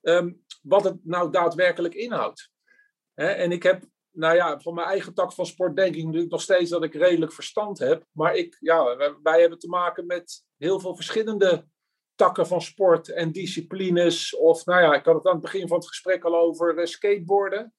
[0.01, 2.51] Um, wat het nou daadwerkelijk inhoudt.
[3.13, 3.83] He, en ik heb,
[4.17, 6.93] nou ja, van mijn eigen tak van sport denk ik natuurlijk nog steeds dat ik
[6.93, 8.05] redelijk verstand heb.
[8.11, 11.67] Maar ik, ja, wij hebben te maken met heel veel verschillende
[12.15, 14.35] takken van sport en disciplines.
[14.35, 16.85] Of nou ja, ik had het aan het begin van het gesprek al over uh,
[16.85, 17.73] skateboarden.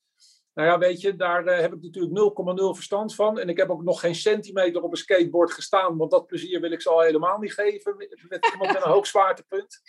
[0.55, 3.39] Nou ja, weet je, daar uh, heb ik natuurlijk 0,0 verstand van.
[3.39, 6.73] En ik heb ook nog geen centimeter op een skateboard gestaan, want dat plezier wil
[6.73, 9.81] ik ze al helemaal niet geven met, met iemand met een hoog zwaartepunt.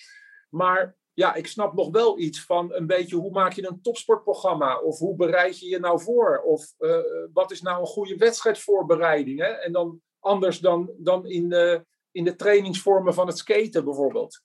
[0.49, 4.79] Maar ja, ik snap nog wel iets van een beetje hoe maak je een topsportprogramma?
[4.79, 6.41] Of hoe bereid je je nou voor?
[6.41, 6.97] Of uh,
[7.33, 9.39] wat is nou een goede wedstrijdvoorbereiding?
[9.39, 9.47] Hè?
[9.47, 14.41] En dan anders dan, dan in, de, in de trainingsvormen van het skaten bijvoorbeeld.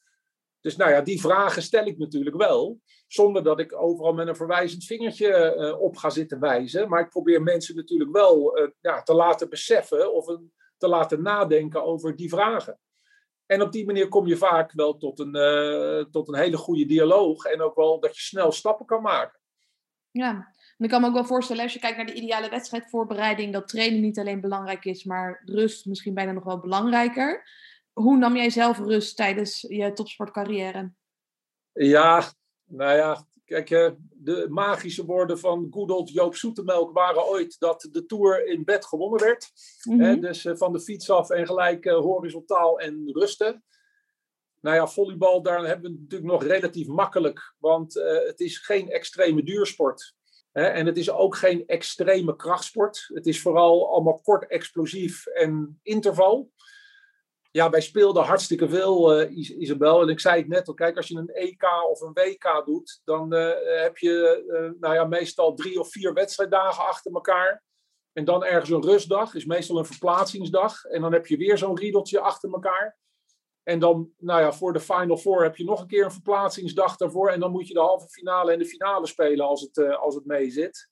[0.60, 2.80] Dus nou ja, die vragen stel ik natuurlijk wel.
[3.06, 6.88] Zonder dat ik overal met een verwijzend vingertje uh, op ga zitten wijzen.
[6.88, 11.84] Maar ik probeer mensen natuurlijk wel ja, te laten beseffen of een, te laten nadenken
[11.84, 12.78] over die vragen.
[13.46, 16.86] En op die manier kom je vaak wel tot een, uh, tot een hele goede
[16.86, 17.44] dialoog.
[17.44, 19.40] En ook wel dat je snel stappen kan maken.
[20.10, 20.30] Ja,
[20.76, 23.68] en ik kan me ook wel voorstellen, als je kijkt naar de ideale wedstrijdvoorbereiding, dat
[23.68, 27.48] trainen niet alleen belangrijk is, maar rust misschien bijna nog wel belangrijker.
[27.92, 30.92] Hoe nam jij zelf rust tijdens je topsportcarrière?
[31.72, 32.22] Ja,
[32.64, 33.68] nou ja, kijk,
[34.10, 39.20] de magische woorden van good Joop Zoetemelk waren ooit dat de Tour in bed gewonnen
[39.20, 39.50] werd.
[39.82, 40.20] Mm -hmm.
[40.20, 43.64] dus van de fiets af en gelijk horizontaal en rusten.
[44.60, 47.54] Nou ja, volleybal, daar hebben we natuurlijk nog relatief makkelijk.
[47.58, 47.94] Want
[48.26, 50.14] het is geen extreme duursport.
[50.52, 53.10] Hè, en het is ook geen extreme krachtsport.
[53.14, 56.50] Het is vooral allemaal kort, explosief en interval
[57.56, 60.02] ja, wij speelden hartstikke veel, uh, Isabel.
[60.02, 63.00] En ik zei het net al, kijk, als je een EK of een WK doet,
[63.04, 63.50] dan uh,
[63.82, 67.62] heb je uh, nou ja, meestal drie of vier wedstrijddagen achter elkaar.
[68.12, 70.84] En dan ergens een rustdag, is meestal een verplaatsingsdag.
[70.84, 72.98] En dan heb je weer zo'n riedeltje achter elkaar.
[73.62, 76.96] En dan, nou ja, voor de Final Four heb je nog een keer een verplaatsingsdag
[76.96, 77.30] daarvoor.
[77.30, 80.24] En dan moet je de halve finale en de finale spelen als het, als het
[80.24, 80.90] mee zit.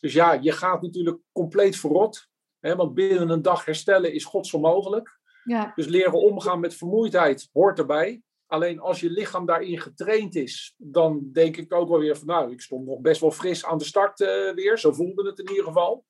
[0.00, 2.28] Dus ja, je gaat natuurlijk compleet verrot.
[2.60, 5.20] Hè, want binnen een dag herstellen is godsonmogelijk.
[5.44, 5.72] Ja.
[5.74, 8.22] Dus leren omgaan met vermoeidheid hoort erbij.
[8.46, 12.52] Alleen als je lichaam daarin getraind is, dan denk ik ook wel weer van nou,
[12.52, 14.78] ik stond nog best wel fris aan de start uh, weer.
[14.78, 16.04] Zo voelde het in ieder geval.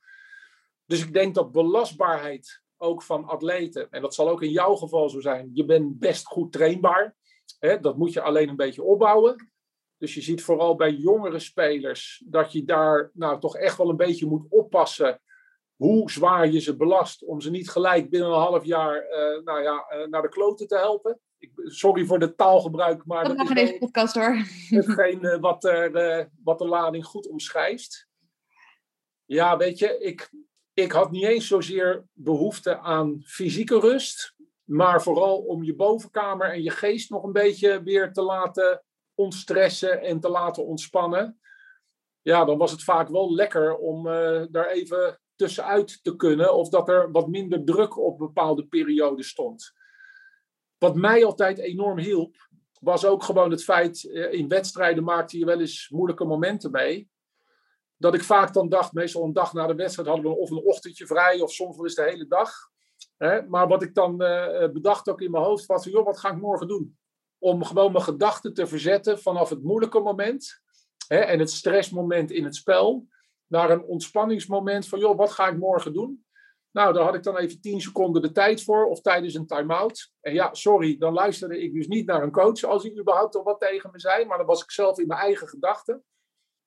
[0.86, 5.08] Dus ik denk dat belastbaarheid ook van atleten, en dat zal ook in jouw geval
[5.08, 7.16] zo zijn, je bent best goed trainbaar.
[7.58, 9.50] Hè, dat moet je alleen een beetje opbouwen.
[9.98, 13.96] Dus je ziet vooral bij jongere spelers dat je daar nou toch echt wel een
[13.96, 15.20] beetje moet oppassen
[15.82, 19.62] hoe zwaar je ze belast om ze niet gelijk binnen een half jaar uh, nou
[19.62, 21.20] ja, uh, naar de kloten te helpen.
[21.38, 24.34] Ik, sorry voor de taalgebruik, maar dat, dat mag in deze podcast hoor.
[24.78, 28.08] Hetgeen uh, wat, er, wat de lading goed omschrijft.
[29.24, 30.30] Ja, weet je, ik,
[30.72, 36.62] ik had niet eens zozeer behoefte aan fysieke rust, maar vooral om je bovenkamer en
[36.62, 41.40] je geest nog een beetje weer te laten ontstressen en te laten ontspannen.
[42.20, 44.04] Ja, dan was het vaak wel lekker om
[44.50, 49.72] daar even tussenuit te kunnen of dat er wat minder druk op bepaalde perioden stond.
[50.78, 52.36] Wat mij altijd enorm hielp,
[52.80, 57.10] was ook gewoon het feit, eh, in wedstrijden maakte je wel eens moeilijke momenten mee.
[57.96, 60.64] Dat ik vaak dan dacht, meestal een dag na de wedstrijd hadden we of een
[60.64, 62.52] ochtendje vrij of soms wel eens de hele dag.
[63.48, 66.40] Maar wat ik dan uh, bedacht ook in mijn hoofd was, joh, wat ga ik
[66.40, 66.98] morgen doen?
[67.38, 70.62] Om gewoon mijn gedachten te verzetten vanaf het moeilijke moment
[71.08, 73.06] en het stressmoment in het spel
[73.52, 76.24] naar een ontspanningsmoment van, joh, wat ga ik morgen doen?
[76.70, 80.12] Nou, daar had ik dan even 10 seconden de tijd voor, of tijdens een time-out.
[80.20, 83.42] En ja, sorry, dan luisterde ik dus niet naar een coach als hij überhaupt al
[83.42, 86.04] wat tegen me zei, maar dan was ik zelf in mijn eigen gedachten.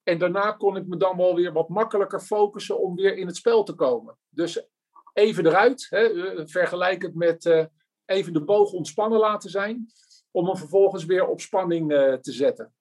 [0.03, 3.35] En daarna kon ik me dan wel weer wat makkelijker focussen om weer in het
[3.35, 4.17] spel te komen.
[4.29, 4.67] Dus
[5.13, 7.65] even eruit, hè, eh, vergelijk het met uh,
[8.05, 9.85] even de boog ontspannen laten zijn,
[10.31, 12.73] om hem vervolgens weer op spanning uh, te zetten.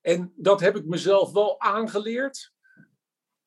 [0.00, 2.53] En dat heb ik mezelf wel aangeleerd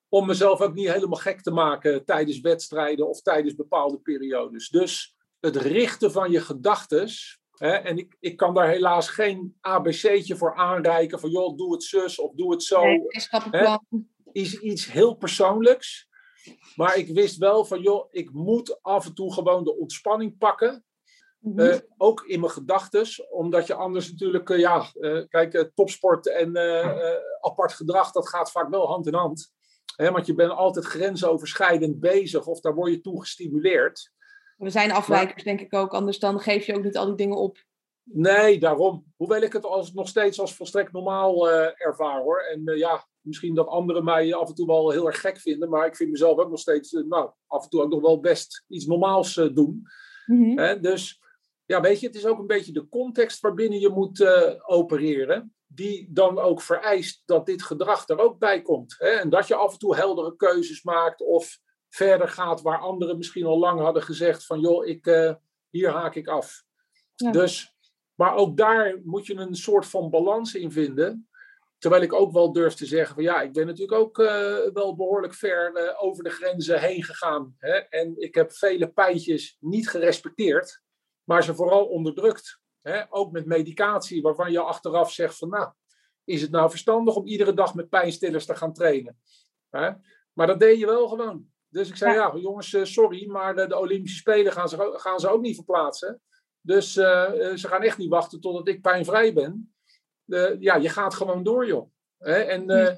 [0.08, 4.68] om mezelf ook niet helemaal gek te maken tijdens wedstrijden of tijdens bepaalde periodes.
[4.68, 7.08] Dus het richten van je gedachten.
[7.58, 12.18] En ik, ik kan daar helaas geen ABC'tje voor aanreiken van joh, doe het zus
[12.18, 12.82] of doe het zo.
[12.82, 13.00] Nee,
[13.50, 13.76] hè,
[14.32, 16.08] is iets heel persoonlijks.
[16.76, 20.84] Maar ik wist wel van joh, ik moet af en toe gewoon de ontspanning pakken.
[21.38, 21.68] Mm -hmm.
[21.68, 26.56] uh, ook in mijn gedachten, omdat je anders natuurlijk, uh, ja, uh, kijk, topsport en
[27.40, 29.52] apart gedrag, dat gaat vaak wel hand in hand
[29.96, 34.10] want je bent altijd grensoverschrijdend bezig of daar word je toe gestimuleerd.
[34.58, 37.36] Er zijn afwijkers, denk ik ook, anders dan geef je ook niet al die dingen
[37.36, 37.66] op.
[38.02, 39.04] Nee, daarom.
[39.16, 42.40] Hoewel ik het als, nog steeds als volstrekt normaal uh, ervaar hoor.
[42.40, 45.68] En uh, ja, misschien dat anderen mij af en toe wel heel erg gek vinden,
[45.68, 48.20] maar ik vind mezelf ook nog steeds, uh, nou, af en toe ook nog wel
[48.20, 49.82] best iets normaals doen.
[50.26, 50.80] Mm -hmm.
[50.80, 51.22] dus
[51.64, 54.26] ja, weet je, het is ook een beetje de context waarbinnen je moet
[54.66, 58.94] opereren die dan ook vereist dat dit gedrag er ook bij komt.
[58.98, 59.08] Hè?
[59.08, 61.58] En dat je af en toe heldere keuzes maakt of
[61.88, 65.34] verder gaat waar anderen misschien al lang hadden gezegd van joh, ik, uh,
[65.70, 66.62] hier haak ik af.
[67.14, 67.30] Ja.
[67.30, 67.74] Dus,
[68.14, 71.28] maar ook daar moet je een soort van balans in vinden.
[71.78, 74.16] Terwijl ik ook wel durf te zeggen van ja, ik ben natuurlijk ook
[74.72, 77.54] wel behoorlijk ver over de grenzen heen gegaan.
[77.58, 77.72] Hè?
[77.72, 80.82] En ik heb vele pijntjes niet gerespecteerd,
[81.24, 82.60] maar ze vooral onderdrukt.
[82.88, 83.02] Hè?
[83.08, 85.72] Ook met medicatie, waarvan je achteraf zegt van nou,
[86.24, 89.18] is het nou verstandig om iedere dag met pijnstillers te gaan trainen?
[89.70, 89.90] Hè?
[90.32, 91.50] Maar dat deed je wel gewoon.
[91.68, 95.20] Dus ik zei, ja, jongens, eh, sorry, maar de, de, Olympische Spelen gaan ze, gaan
[95.20, 96.20] ze ook niet verplaatsen.
[96.60, 99.74] Dus uh, ze gaan echt niet wachten totdat ik pijnvrij ben.
[100.58, 101.90] ja, je gaat gewoon door, joh.
[102.18, 102.34] Hè?
[102.34, 102.96] En uh,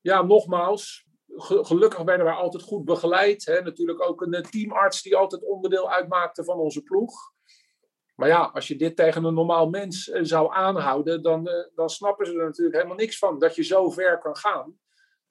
[0.00, 1.06] ja, nogmaals,
[1.36, 3.44] gelukkig werden wij altijd goed begeleid.
[3.44, 3.62] Hè?
[3.62, 7.34] Natuurlijk ook een teamarts die altijd onderdeel uitmaakte van onze ploeg.
[8.16, 12.32] Maar ja, als je dit tegen een normaal mens zou aanhouden, dan, dan snappen ze
[12.32, 13.38] er natuurlijk helemaal niks van.
[13.38, 14.78] Dat je zo ver kan gaan,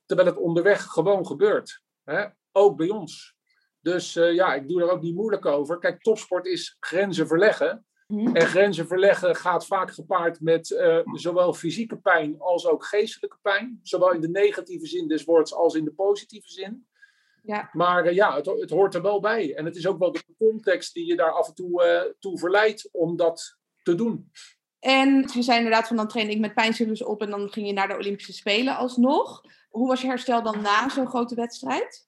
[0.05, 1.81] terwijl het onderweg gewoon gebeurt.
[2.03, 2.25] Hè?
[2.51, 3.35] Ook bij ons.
[3.79, 5.77] Dus uh, ja, ik doe er ook niet moeilijk over.
[5.77, 7.85] Kijk, topsport is grenzen verleggen.
[8.07, 8.35] Mhm.
[8.35, 10.67] En grenzen verleggen gaat vaak gepaard met
[11.13, 13.79] zowel fysieke pijn als ook geestelijke pijn.
[13.83, 16.87] Zowel in de negatieve zin des woords als in de positieve zin.
[17.45, 17.69] Ja.
[17.71, 19.55] Maar uh, ja, het, het, hoort er wel bij.
[19.55, 22.89] En het is ook wel de context die je daar af en toe toe verleidt
[22.91, 24.31] om dat te doen.
[24.79, 27.73] En je zei inderdaad van dan train ik met pijnstillers op en dan ging je
[27.73, 29.41] naar de Olympische Spelen alsnog.
[29.69, 32.07] Hoe was je herstel dan na zo'n grote wedstrijd?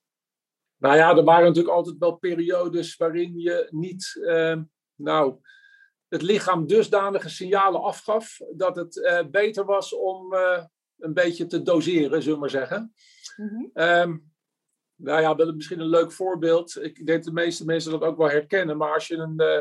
[0.76, 4.56] Nou ja, er waren natuurlijk altijd wel periodes waarin je niet, uh,
[4.94, 5.40] nou,
[6.08, 10.34] het lichaam dusdanige signalen afgaf dat het uh, beter was om
[10.98, 12.94] een beetje te doseren, zullen we maar zeggen.
[13.36, 13.82] Mm -hmm.
[13.82, 14.32] um,
[14.98, 16.82] nou ja, dat is misschien een leuk voorbeeld.
[16.82, 18.76] Ik denk dat de meeste mensen dat ook wel herkennen.
[18.76, 19.60] Maar als je een, uh,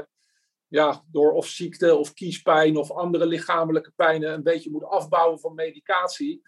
[0.68, 5.56] ja, door of ziekte of kiespijn of andere lichamelijke pijnen een beetje moet afbouwen van
[5.56, 6.42] medicatie,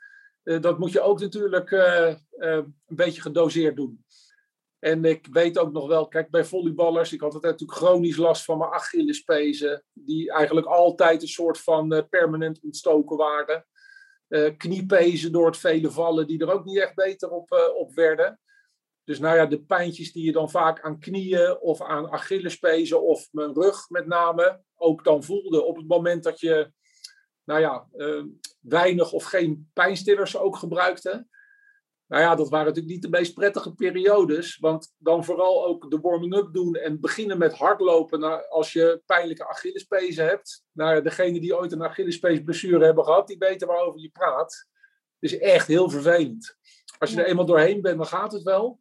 [0.43, 4.03] dat moet je ook natuurlijk een beetje gedoseerd doen.
[4.79, 8.43] En ik weet ook nog wel, kijk, bij volleyballers, ik had altijd natuurlijk chronisch last
[8.43, 13.65] van mijn Achillespezen, die eigenlijk altijd een soort van uh, permanent ontstoken waren.
[14.27, 17.93] Uh, kniepezen door het vele vallen, die er ook niet echt beter op, uh, op
[17.93, 18.39] werden.
[19.09, 23.27] Dus nou ja, de pijntjes die je dan vaak aan knieën of aan Achillespezen of
[23.31, 26.71] mijn rug met name ook dan voelde op het moment dat je,
[27.43, 27.87] nou ja,
[28.61, 31.27] weinig of geen pijnstillers ook gebruikte
[32.09, 34.57] nou ja, dat waren natuurlijk niet de meest prettige periodes.
[34.57, 40.25] Want dan vooral ook de warming-up doen en beginnen met hardlopen als je pijnlijke Achillespezen
[40.25, 40.63] hebt.
[40.71, 44.67] Nou, degene die ooit een Achillespees blessure hebben gehad, die weten waarover je praat.
[45.19, 46.57] Het is echt heel vervelend.
[46.97, 48.79] Als je er eenmaal doorheen bent, dan gaat het wel.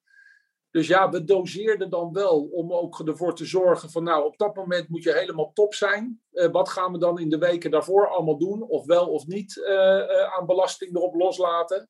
[0.70, 4.54] Dus ja, we doseerden dan wel om ook ervoor te zorgen van nou, op dat
[4.54, 6.22] moment moet je helemaal top zijn.
[6.32, 8.62] Uh, wat gaan we dan in de weken daarvoor allemaal doen?
[8.62, 11.88] Of wel of niet uh, uh, aan belasting erop loslaten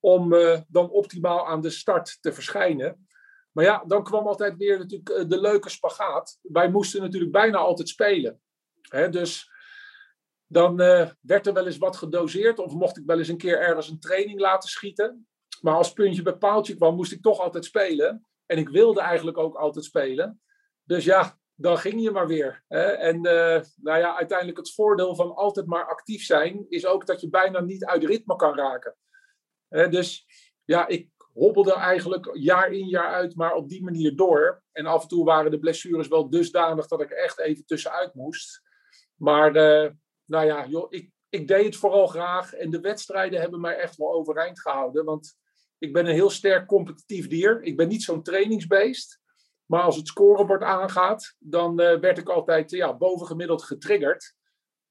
[0.00, 0.34] om
[0.68, 3.06] dan optimaal aan de start te verschijnen.
[3.52, 6.38] Maar ja, dan kwam altijd weer natuurlijk eh, de leuke spagaat.
[6.42, 8.40] Wij moesten natuurlijk bijna altijd spelen.
[8.88, 9.50] Hè, dus
[10.46, 10.76] dan
[11.20, 14.00] werd er wel eens wat gedoseerd of mocht ik wel eens een keer ergens een
[14.00, 15.26] training laten schieten.
[15.60, 18.26] Maar als puntje bij paaltje kwam, moest ik toch altijd spelen.
[18.46, 20.40] En ik wilde eigenlijk ook altijd spelen.
[20.82, 22.64] Dus ja, dan ging je maar weer.
[22.68, 22.82] Hè?
[22.82, 27.20] En uh, nou ja, uiteindelijk het voordeel van altijd maar actief zijn, is ook dat
[27.20, 28.96] je bijna niet uit ritme kan raken
[29.68, 30.26] dus
[30.64, 34.62] ja, ik hobbelde eigenlijk jaar in jaar uit, maar op die manier door.
[34.72, 38.62] En af en toe waren de blessures wel dusdanig dat ik echt even tussenuit moest.
[39.14, 39.90] Maar uh,
[40.24, 42.52] nou ja, joh, ik, ik deed het vooral graag.
[42.52, 45.04] En de wedstrijden hebben mij echt wel overeind gehouden.
[45.04, 45.36] Want
[45.78, 47.62] ik ben een heel sterk competitief dier.
[47.62, 49.20] Ik ben niet zo'n trainingsbeest.
[49.66, 54.34] Maar als het scorebord aangaat, dan uh, werd ik altijd ja, bovengemiddeld getriggerd.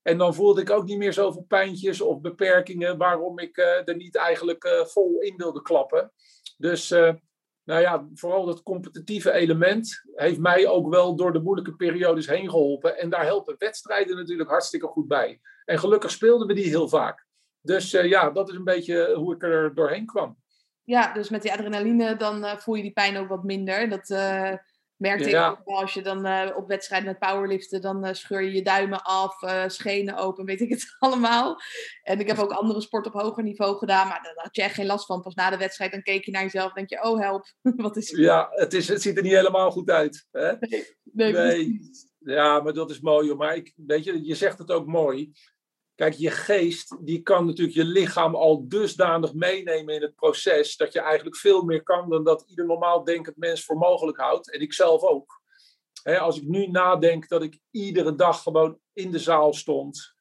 [0.02, 3.96] En dan voelde ik ook niet meer zoveel pijntjes of beperkingen waarom ik uh, er
[3.96, 6.12] niet eigenlijk uh, vol in wilde klappen.
[6.58, 6.90] Dus
[7.64, 12.50] nou ja, vooral dat competitieve element heeft mij ook wel door de moeilijke periodes heen
[12.50, 12.98] geholpen.
[12.98, 15.40] En daar helpen wedstrijden natuurlijk hartstikke goed bij.
[15.66, 17.28] En gelukkig speelden we die heel vaak.
[17.62, 20.38] Dus ja, dat is een beetje hoe ik er doorheen kwam.
[20.86, 23.90] Ja, dus met die adrenaline dan voel je die pijn ook wat minder.
[23.90, 24.10] Dat
[24.98, 25.52] Merkte ja.
[25.52, 28.52] ik ook wel, als je dan uh, op wedstrijden met powerliften, dan uh, scheur je
[28.52, 31.58] je duimen af, uh, schenen open, weet ik het allemaal.
[32.04, 34.76] En ik heb ook andere sport op hoger niveau gedaan, maar daar had je echt
[34.76, 35.22] geen last van.
[35.22, 37.46] Pas na de wedstrijd, dan keek je naar jezelf en denk je, oh help,
[37.86, 38.20] wat is het?
[38.20, 40.28] Ja, het, is, het ziet er niet helemaal goed uit.
[40.32, 40.52] Hè?
[40.60, 41.80] Nee, nee, nee.
[42.20, 43.34] Ja, maar dat is mooi.
[43.34, 45.32] Maar ik, weet je, je zegt het ook mooi.
[45.96, 50.94] Kijk, je geest die kan natuurlijk je lichaam al dusdanig meenemen in het proces dat
[50.94, 54.52] je eigenlijk veel meer kan dan dat ieder normaal denkend mens voor mogelijk houdt.
[54.52, 55.44] En ik zelf ook.
[56.04, 60.16] als ik nu nadenk dat ik iedere dag gewoon in de zaal stond,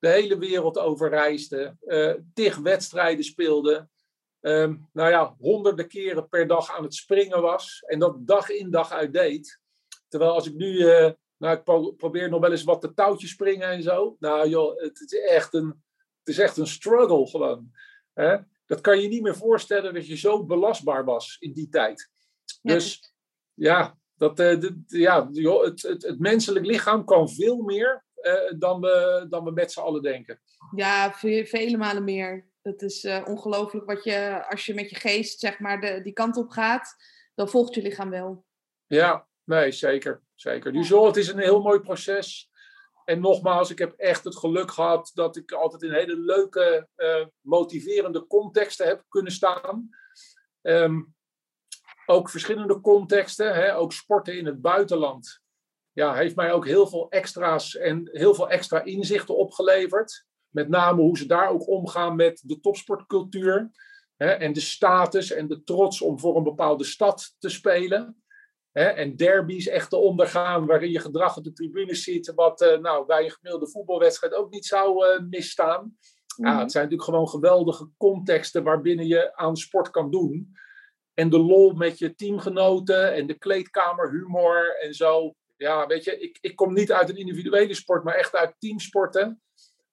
[0.00, 3.88] de hele wereld overreisde, uh, tig wedstrijden speelde,
[4.40, 8.70] uh, nou ja, honderden keren per dag aan het springen was en dat dag in
[8.70, 9.60] dag uit deed.
[10.08, 11.10] Terwijl als ik nu uh,
[11.40, 14.16] nou, ik probeer nog wel eens wat de touwtjes springen en zo.
[14.18, 15.66] Nou joh, het is echt een,
[16.18, 17.70] het is echt een struggle gewoon.
[18.12, 18.36] Hè?
[18.66, 22.10] Dat kan je niet meer voorstellen dat je zo belastbaar was in die tijd.
[22.62, 23.12] Dus
[23.54, 28.80] ja, dat, uh, ja joh, het, het, het, menselijk lichaam kan veel meer uh, dan,
[28.80, 30.40] we, dan we met z'n allen denken.
[30.76, 31.12] Ja,
[31.44, 32.48] vele malen meer.
[32.62, 36.12] Het is uh, ongelooflijk wat je, als je met je geest zeg maar de, die
[36.12, 36.96] kant op gaat,
[37.34, 38.44] dan volgt je lichaam wel.
[38.86, 40.22] Ja, nee, zeker.
[40.40, 40.72] Zeker.
[40.72, 42.50] Dus joh, het is een heel mooi proces.
[43.04, 47.26] En nogmaals, ik heb echt het geluk gehad dat ik altijd in hele leuke, uh,
[47.40, 49.88] motiverende contexten heb kunnen staan.
[50.62, 51.14] Um,
[52.06, 55.40] ook verschillende contexten, hè, ook sporten in het buitenland.
[55.92, 60.24] Ja, heeft mij ook heel veel extra's en heel veel extra inzichten opgeleverd.
[60.48, 63.70] Met name hoe ze daar ook omgaan met de topsportcultuur.
[64.16, 68.22] Hè, en de status en de trots om voor een bepaalde stad te spelen.
[68.72, 72.78] Hè, en derbies echt te ondergaan, waarin je gedrag op de tribune ziet, wat uh,
[72.78, 75.96] nou, bij een gemiddelde voetbalwedstrijd ook niet zou uh, misstaan.
[76.36, 76.60] Ja, mhm.
[76.60, 80.56] het zijn natuurlijk gewoon geweldige contexten waarbinnen je aan sport kan doen.
[81.14, 85.34] En de lol met je teamgenoten en de kleedkamerhumor en zo.
[85.56, 89.42] Ja, weet je, ik, ik kom niet uit een individuele sport, maar echt uit teamsporten.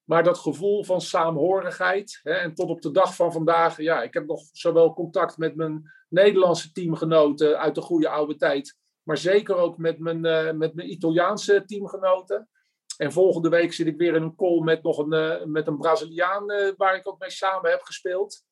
[0.03, 2.19] Maar dat gevoel van saamhorigheid.
[2.23, 5.55] Hè, en tot op de dag van vandaag, ja, ik heb nog zowel contact met
[5.55, 8.77] mijn Nederlandse teamgenoten uit de goede oude tijd.
[9.03, 12.49] Maar zeker ook met mijn, uh, met mijn Italiaanse teamgenoten.
[12.97, 15.77] En volgende week zit ik weer in een call met nog een, uh, met een
[15.77, 18.45] Braziliaan uh, waar ik ook mee samen heb gespeeld.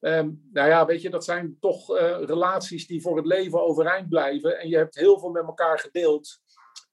[0.00, 4.60] Um, nou ja, weet je, dat zijn toch relaties die voor het leven overeind blijven.
[4.60, 6.40] En je hebt heel veel met elkaar gedeeld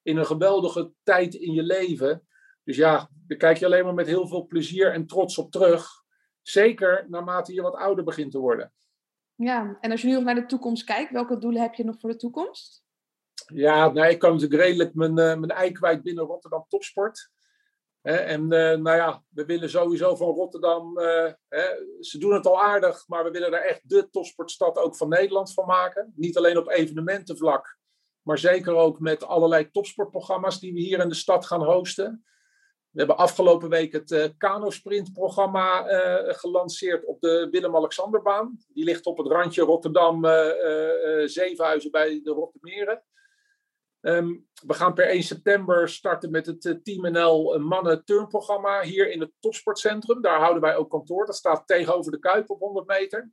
[0.02, 2.28] in een geweldige tijd in je leven.
[2.64, 5.88] Dus ja, daar kijk je alleen maar met heel veel plezier en trots op terug.
[6.42, 8.74] Zeker naarmate je wat ouder begint te worden.
[9.44, 12.10] Ja, en als je nu naar de toekomst kijkt, welke doelen heb je nog voor
[12.10, 12.84] de toekomst?
[13.54, 17.32] Ja, nou, ik kan natuurlijk redelijk mijn, uh, mijn ei kwijt binnen Rotterdam Topsport.
[18.02, 21.32] en uh, nou ja, we willen sowieso van Rotterdam, uh,
[22.00, 25.54] ze doen het al aardig, maar we willen daar echt de topsportstad ook van Nederland
[25.54, 26.14] van maken.
[26.16, 27.78] Niet alleen op evenementenvlak,
[28.22, 32.26] maar zeker ook met allerlei topsportprogramma's die we hier in de stad gaan hosten.
[32.94, 38.58] We hebben afgelopen week het uh, Kano Sprint programma uh, gelanceerd op de Willem-Alexanderbaan.
[38.74, 43.04] Die ligt op het randje Rotterdam-Zevenhuizen uh, bij de Rottermeren.
[44.02, 49.20] Um, we gaan per 1 september starten met het Team NL mannen turnprogramma hier in
[49.20, 50.22] het topsportcentrum.
[50.22, 51.26] Daar houden wij ook kantoor.
[51.26, 53.32] Dat staat tegenover de Kuip op 100 meter.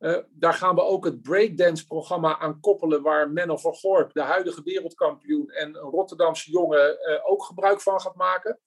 [0.00, 4.62] Uh, daar gaan we ook het breakdance-programma aan koppelen, waar Menno van Gorp, de huidige
[4.62, 8.58] wereldkampioen en een Rotterdamse jongen, uh, ook gebruik van gaat maken.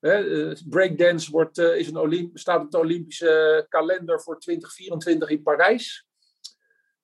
[0.00, 6.06] Uh, breakdance wordt, is een staat op de Olympische kalender voor 2024 in Parijs.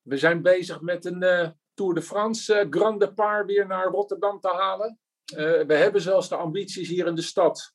[0.02, 4.98] We zijn bezig met een Tour de France Grand Depart weer naar Rotterdam te halen.
[5.66, 7.74] we hebben zelfs de ambities hier in de stad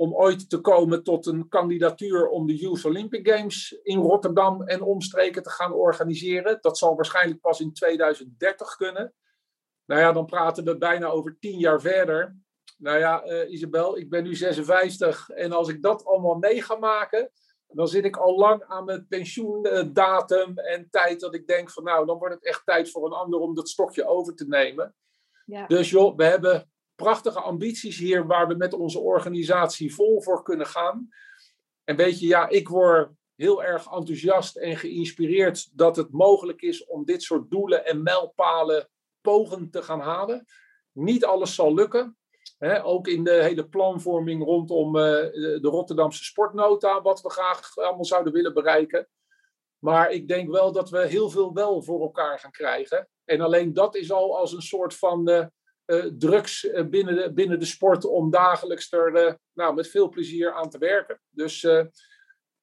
[0.00, 4.82] om ooit te komen tot een kandidatuur om de Youth Olympic Games in Rotterdam en
[4.82, 6.58] omstreken te gaan organiseren.
[6.60, 9.14] Dat zal waarschijnlijk pas in 2030 kunnen.
[9.84, 12.36] Nou ja, dan praten we bijna over tien jaar verder.
[12.78, 16.76] Nou ja, uh, Isabel, ik ben nu 56 en als ik dat allemaal mee ga
[16.76, 17.30] maken,
[17.66, 22.06] dan zit ik al lang aan mijn pensioendatum en tijd dat ik denk van nou,
[22.06, 24.94] dan wordt het echt tijd voor een ander om dat stokje over te nemen.
[25.44, 25.66] Ja.
[25.66, 26.70] Dus joh, we hebben
[27.02, 31.08] prachtige ambities hier waar we met onze organisatie vol voor kunnen gaan.
[31.84, 36.86] En weet je, ja, ik word heel erg enthousiast en geïnspireerd dat het mogelijk is
[36.86, 38.88] om dit soort doelen en mijlpalen
[39.20, 40.46] pogen te gaan halen.
[40.92, 42.16] Niet alles zal lukken.
[42.82, 48.32] Ook in de hele planvorming rondom uh, de Rotterdamse sportnota, wat we graag allemaal zouden
[48.32, 49.08] willen bereiken.
[49.78, 53.08] Maar ik denk wel dat we heel veel wel voor elkaar gaan krijgen.
[53.24, 55.46] En alleen dat is al als een soort van uh,
[56.18, 60.52] drugs uh, binnen, de, binnen de sport om dagelijks er uh, nou, met veel plezier
[60.52, 61.20] aan te werken.
[61.30, 61.68] Dus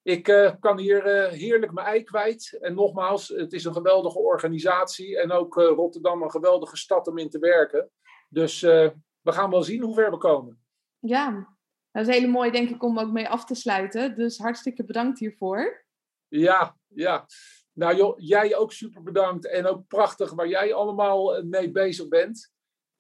[0.01, 0.23] ik
[0.59, 2.57] kan hier heerlijk mijn ei kwijt.
[2.61, 7.30] En nogmaals, het is een geweldige organisatie en ook Rotterdam een geweldige stad om in
[7.30, 7.89] te werken.
[8.30, 8.93] Dus we
[9.32, 10.65] gaan wel zien hoe ver we komen.
[10.99, 11.57] Ja,
[11.91, 14.15] dat is hele mooi denk ik om ook mee af te sluiten.
[14.15, 15.86] Dus hartstikke bedankt hiervoor.
[16.28, 17.25] Ja, ja.
[17.73, 22.55] Nou joh, jij ook super bedankt en ook prachtig waar jij allemaal mee bezig bent.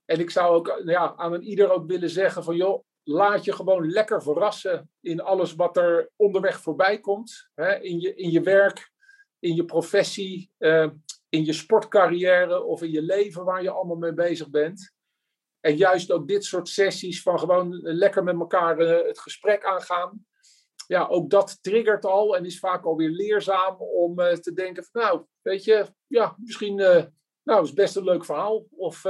[0.07, 3.53] En ik zou ook ja, aan een ieder ook willen zeggen van joh, laat je
[3.53, 7.49] gewoon lekker verrassen in alles wat er onderweg voorbij komt.
[7.53, 7.79] Hè?
[7.79, 8.91] In, je, in je werk,
[9.39, 10.89] in je professie, uh,
[11.29, 14.91] in je sportcarrière of in je leven waar je allemaal mee bezig bent.
[15.59, 20.25] En juist ook dit soort sessies van gewoon lekker met elkaar uh, het gesprek aangaan.
[20.87, 25.01] Ja, ook dat triggert al en is vaak alweer leerzaam om uh, te denken van
[25.01, 26.75] nou, weet je, ja, misschien,
[27.43, 28.65] nou, is best een leuk verhaal.
[28.69, 29.05] Of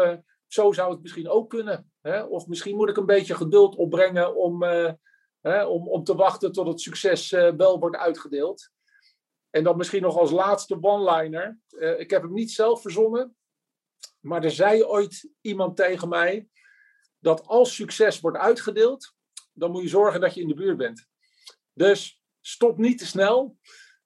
[0.47, 1.91] zo zou het misschien ook kunnen.
[2.01, 2.23] Hè?
[2.23, 4.91] Of misschien moet ik een beetje geduld opbrengen om, uh,
[5.47, 8.69] Hè, om, om te wachten tot het succes uh, wel wordt uitgedeeld.
[9.49, 11.59] En dan misschien nog als laatste one-liner.
[11.69, 13.35] Uh, ik heb hem niet zelf verzonnen.
[14.19, 16.47] Maar er zei ooit iemand tegen mij
[17.19, 19.13] dat als succes wordt uitgedeeld,
[19.53, 21.07] dan moet je zorgen dat je in de buurt bent.
[21.73, 23.57] Dus stop niet te snel.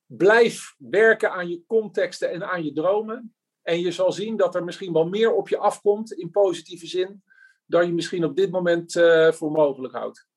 [0.06, 3.36] Blijf werken aan je contexten en aan je dromen.
[3.72, 7.24] En je zal zien dat er misschien wel meer op je afkomt in positieve zin
[7.66, 10.28] dan je misschien op dit moment uh, voor mogelijk houdt.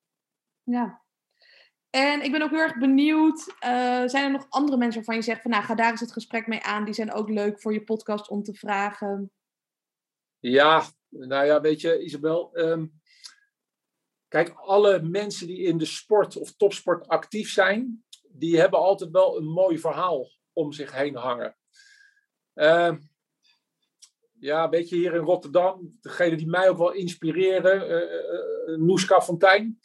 [0.63, 1.03] Ja.
[1.91, 3.55] En ik ben ook heel erg benieuwd, uh,
[4.07, 6.47] zijn er nog andere mensen waarvan je zegt van nou ga daar eens het gesprek
[6.47, 9.31] mee aan, die zijn ook leuk voor je podcast om te vragen?
[10.39, 13.01] Ja, nou ja, weet je Isabel, um,
[14.29, 19.37] kijk alle mensen die in de sport of topsport actief zijn, die hebben altijd wel
[19.37, 21.57] een mooi verhaal om zich heen hangen.
[22.55, 22.95] Uh,
[24.45, 29.81] ja, weet je, hier in Rotterdam, degene die mij ook wel inspireren, uh, Noeska Fontijn,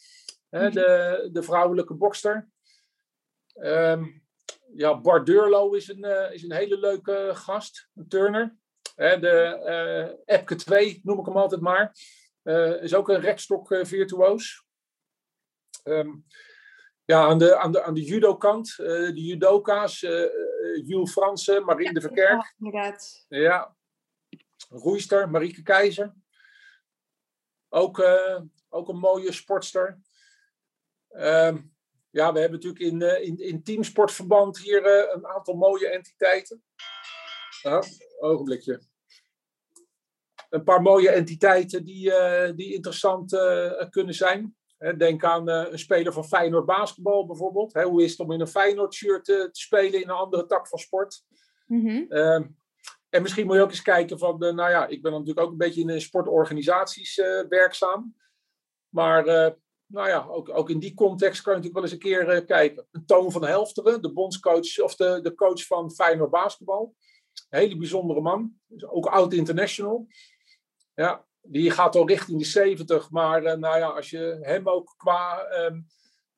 [0.49, 2.49] hè, de, de vrouwelijke bokster.
[3.55, 4.24] Um,
[4.74, 8.55] ja, Bart Deurlo is een, uh, is een hele leuke gast, een turner.
[8.95, 9.62] Hè, de
[10.26, 11.91] uh, Epke 2, noem ik hem altijd maar,
[12.82, 14.66] is ook een rekstok virtuoos.
[15.84, 16.26] Um,
[17.05, 19.99] ja, aan de, aan de, aan de judo-kant, de judoka's,
[20.86, 22.55] Jules Fransen, Marine ja, de Verkerk.
[22.57, 23.26] Inderdaad.
[23.28, 23.78] Ja,
[24.70, 26.14] roeister, Marieke Keizer.
[27.70, 29.99] Ook, uh, ook een mooie sportster.
[31.10, 31.55] Uh,
[32.10, 36.64] ja, we hebben natuurlijk in, uh, in, in teamsportverband hier uh, een aantal mooie entiteiten.
[37.62, 37.84] Ja,
[38.20, 38.82] ogenblikje.
[40.49, 42.12] Een paar mooie entiteiten die,
[42.55, 43.32] die interessant
[43.89, 44.57] kunnen zijn.
[44.97, 47.74] Denk aan een speler van Feyenoord basketbal bijvoorbeeld.
[47.74, 50.80] Hoe is het om in een Feyenoord shirt te spelen in een andere tak van
[50.80, 51.24] sport?
[51.66, 52.57] Mm -hmm.
[53.10, 55.51] En misschien moet je ook eens kijken van, de, nou ja, ik ben natuurlijk ook
[55.51, 58.16] een beetje in sportorganisaties uh, werkzaam.
[58.89, 59.49] Maar uh,
[59.86, 62.45] nou ja, ook, ook in die context kan je natuurlijk wel eens een keer uh,
[62.45, 62.88] kijken.
[62.91, 66.95] Een Toon van Helfteren, de bondscoach of de, de coach van Feyenoord basketbal.
[67.49, 68.53] Een hele bijzondere man.
[68.86, 70.07] Ook oud international.
[70.93, 73.10] Ja, die gaat al richting de 70.
[73.10, 75.88] Maar nou ja, als je hem ook qua um,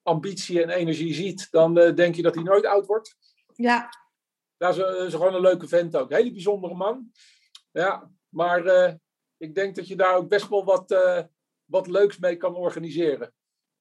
[0.01, 3.15] ambitie en energie ziet, dan denk je dat hij nooit oud wordt.
[3.55, 3.89] Ja,
[4.61, 6.09] dat is, is, gewoon een leuke vent ook.
[6.09, 7.11] Een hele bijzondere man.
[7.71, 8.93] Ja, maar uh,
[9.37, 11.21] ik denk dat je daar ook best wel wat, uh,
[11.65, 13.33] wat leuks mee kan organiseren.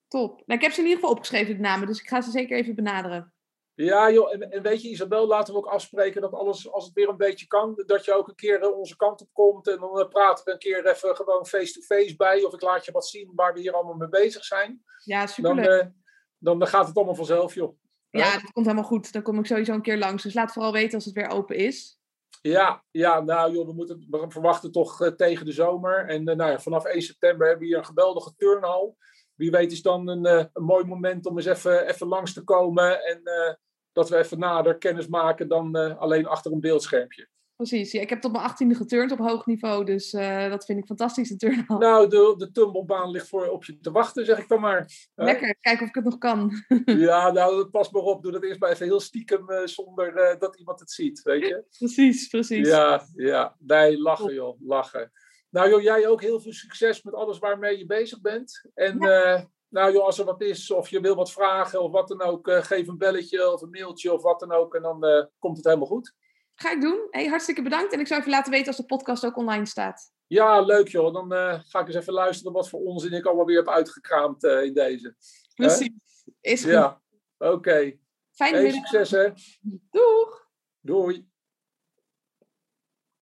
[0.08, 0.30] Top.
[0.30, 2.56] Nou, ik heb ze in ieder geval opgeschreven, de namen, dus ik ga ze zeker
[2.56, 3.34] even benaderen.
[3.74, 6.94] Ja, joh, en, en, weet je, Isabel, laten we ook afspreken dat alles, als het
[6.94, 10.08] weer een beetje kan, dat je ook een keer onze kant op komt en dan
[10.08, 13.54] praten we een keer even gewoon face-to-face bij, of ik laat je wat zien waar
[13.54, 14.84] we hier allemaal mee bezig zijn.
[15.04, 15.92] Ja, superleuk.
[16.38, 17.78] Dan, dan gaat het allemaal vanzelf, joh.
[18.10, 19.12] Ja, dat komt helemaal goed.
[19.12, 20.22] Dan kom ik sowieso een keer langs.
[20.22, 21.98] Dus laat vooral weten als het weer open is.
[22.42, 26.08] Ja, ja nou joh, we, moeten, we verwachten toch uh, tegen de zomer.
[26.08, 28.96] En uh, nou ja, vanaf 1 september hebben we hier een geweldige turnhal.
[29.34, 32.44] Wie weet is dan een, uh, een mooi moment om eens even, even langs te
[32.44, 33.04] komen.
[33.04, 33.22] En
[33.92, 37.28] dat we even nader kennis maken dan alleen achter een beeldschermpje.
[37.60, 40.78] Precies, ja, ik heb tot mijn achttiende geturnd op hoog niveau, dus uh, dat vind
[40.78, 41.78] ik fantastisch, de turnhal.
[41.78, 45.08] Nou, de, de tumblebaan ligt voor op je te wachten, zeg ik dan maar.
[45.14, 46.52] Lekker, kijken of ik het nog kan.
[46.84, 50.38] ja, nou, pas maar op, doe dat eerst maar even heel stiekem uh, zonder uh,
[50.38, 51.64] dat iemand het ziet, weet je.
[51.78, 52.68] precies, precies.
[52.68, 55.12] Ja, ja, nee, lachen joh, lachen.
[55.50, 58.70] Nou joh, jij ook heel veel succes met alles waarmee je bezig bent.
[58.74, 59.48] En ja.
[59.68, 62.50] nou joh, als er wat is, of je wil wat vragen of wat dan ook,
[62.50, 65.86] geef een belletje of een mailtje of wat dan ook en dan komt het helemaal
[65.86, 66.14] goed.
[66.62, 67.06] Ga ik doen.
[67.10, 67.92] Hey, hartstikke bedankt.
[67.92, 70.12] En ik zou even laten weten als de podcast ook online staat.
[70.26, 71.12] Ja, leuk joh.
[71.12, 74.44] Dan uh, ga ik eens even luisteren wat voor onzin ik allemaal weer heb uitgekraamd
[74.44, 75.14] uh, in deze.
[75.54, 75.90] Precies.
[76.40, 76.72] Is goed.
[76.72, 77.00] Ja,
[77.38, 77.52] oké.
[77.52, 78.00] Okay.
[78.30, 79.30] Fijne hey, succes hè.
[79.90, 80.48] Doeg.
[80.80, 81.29] Doei.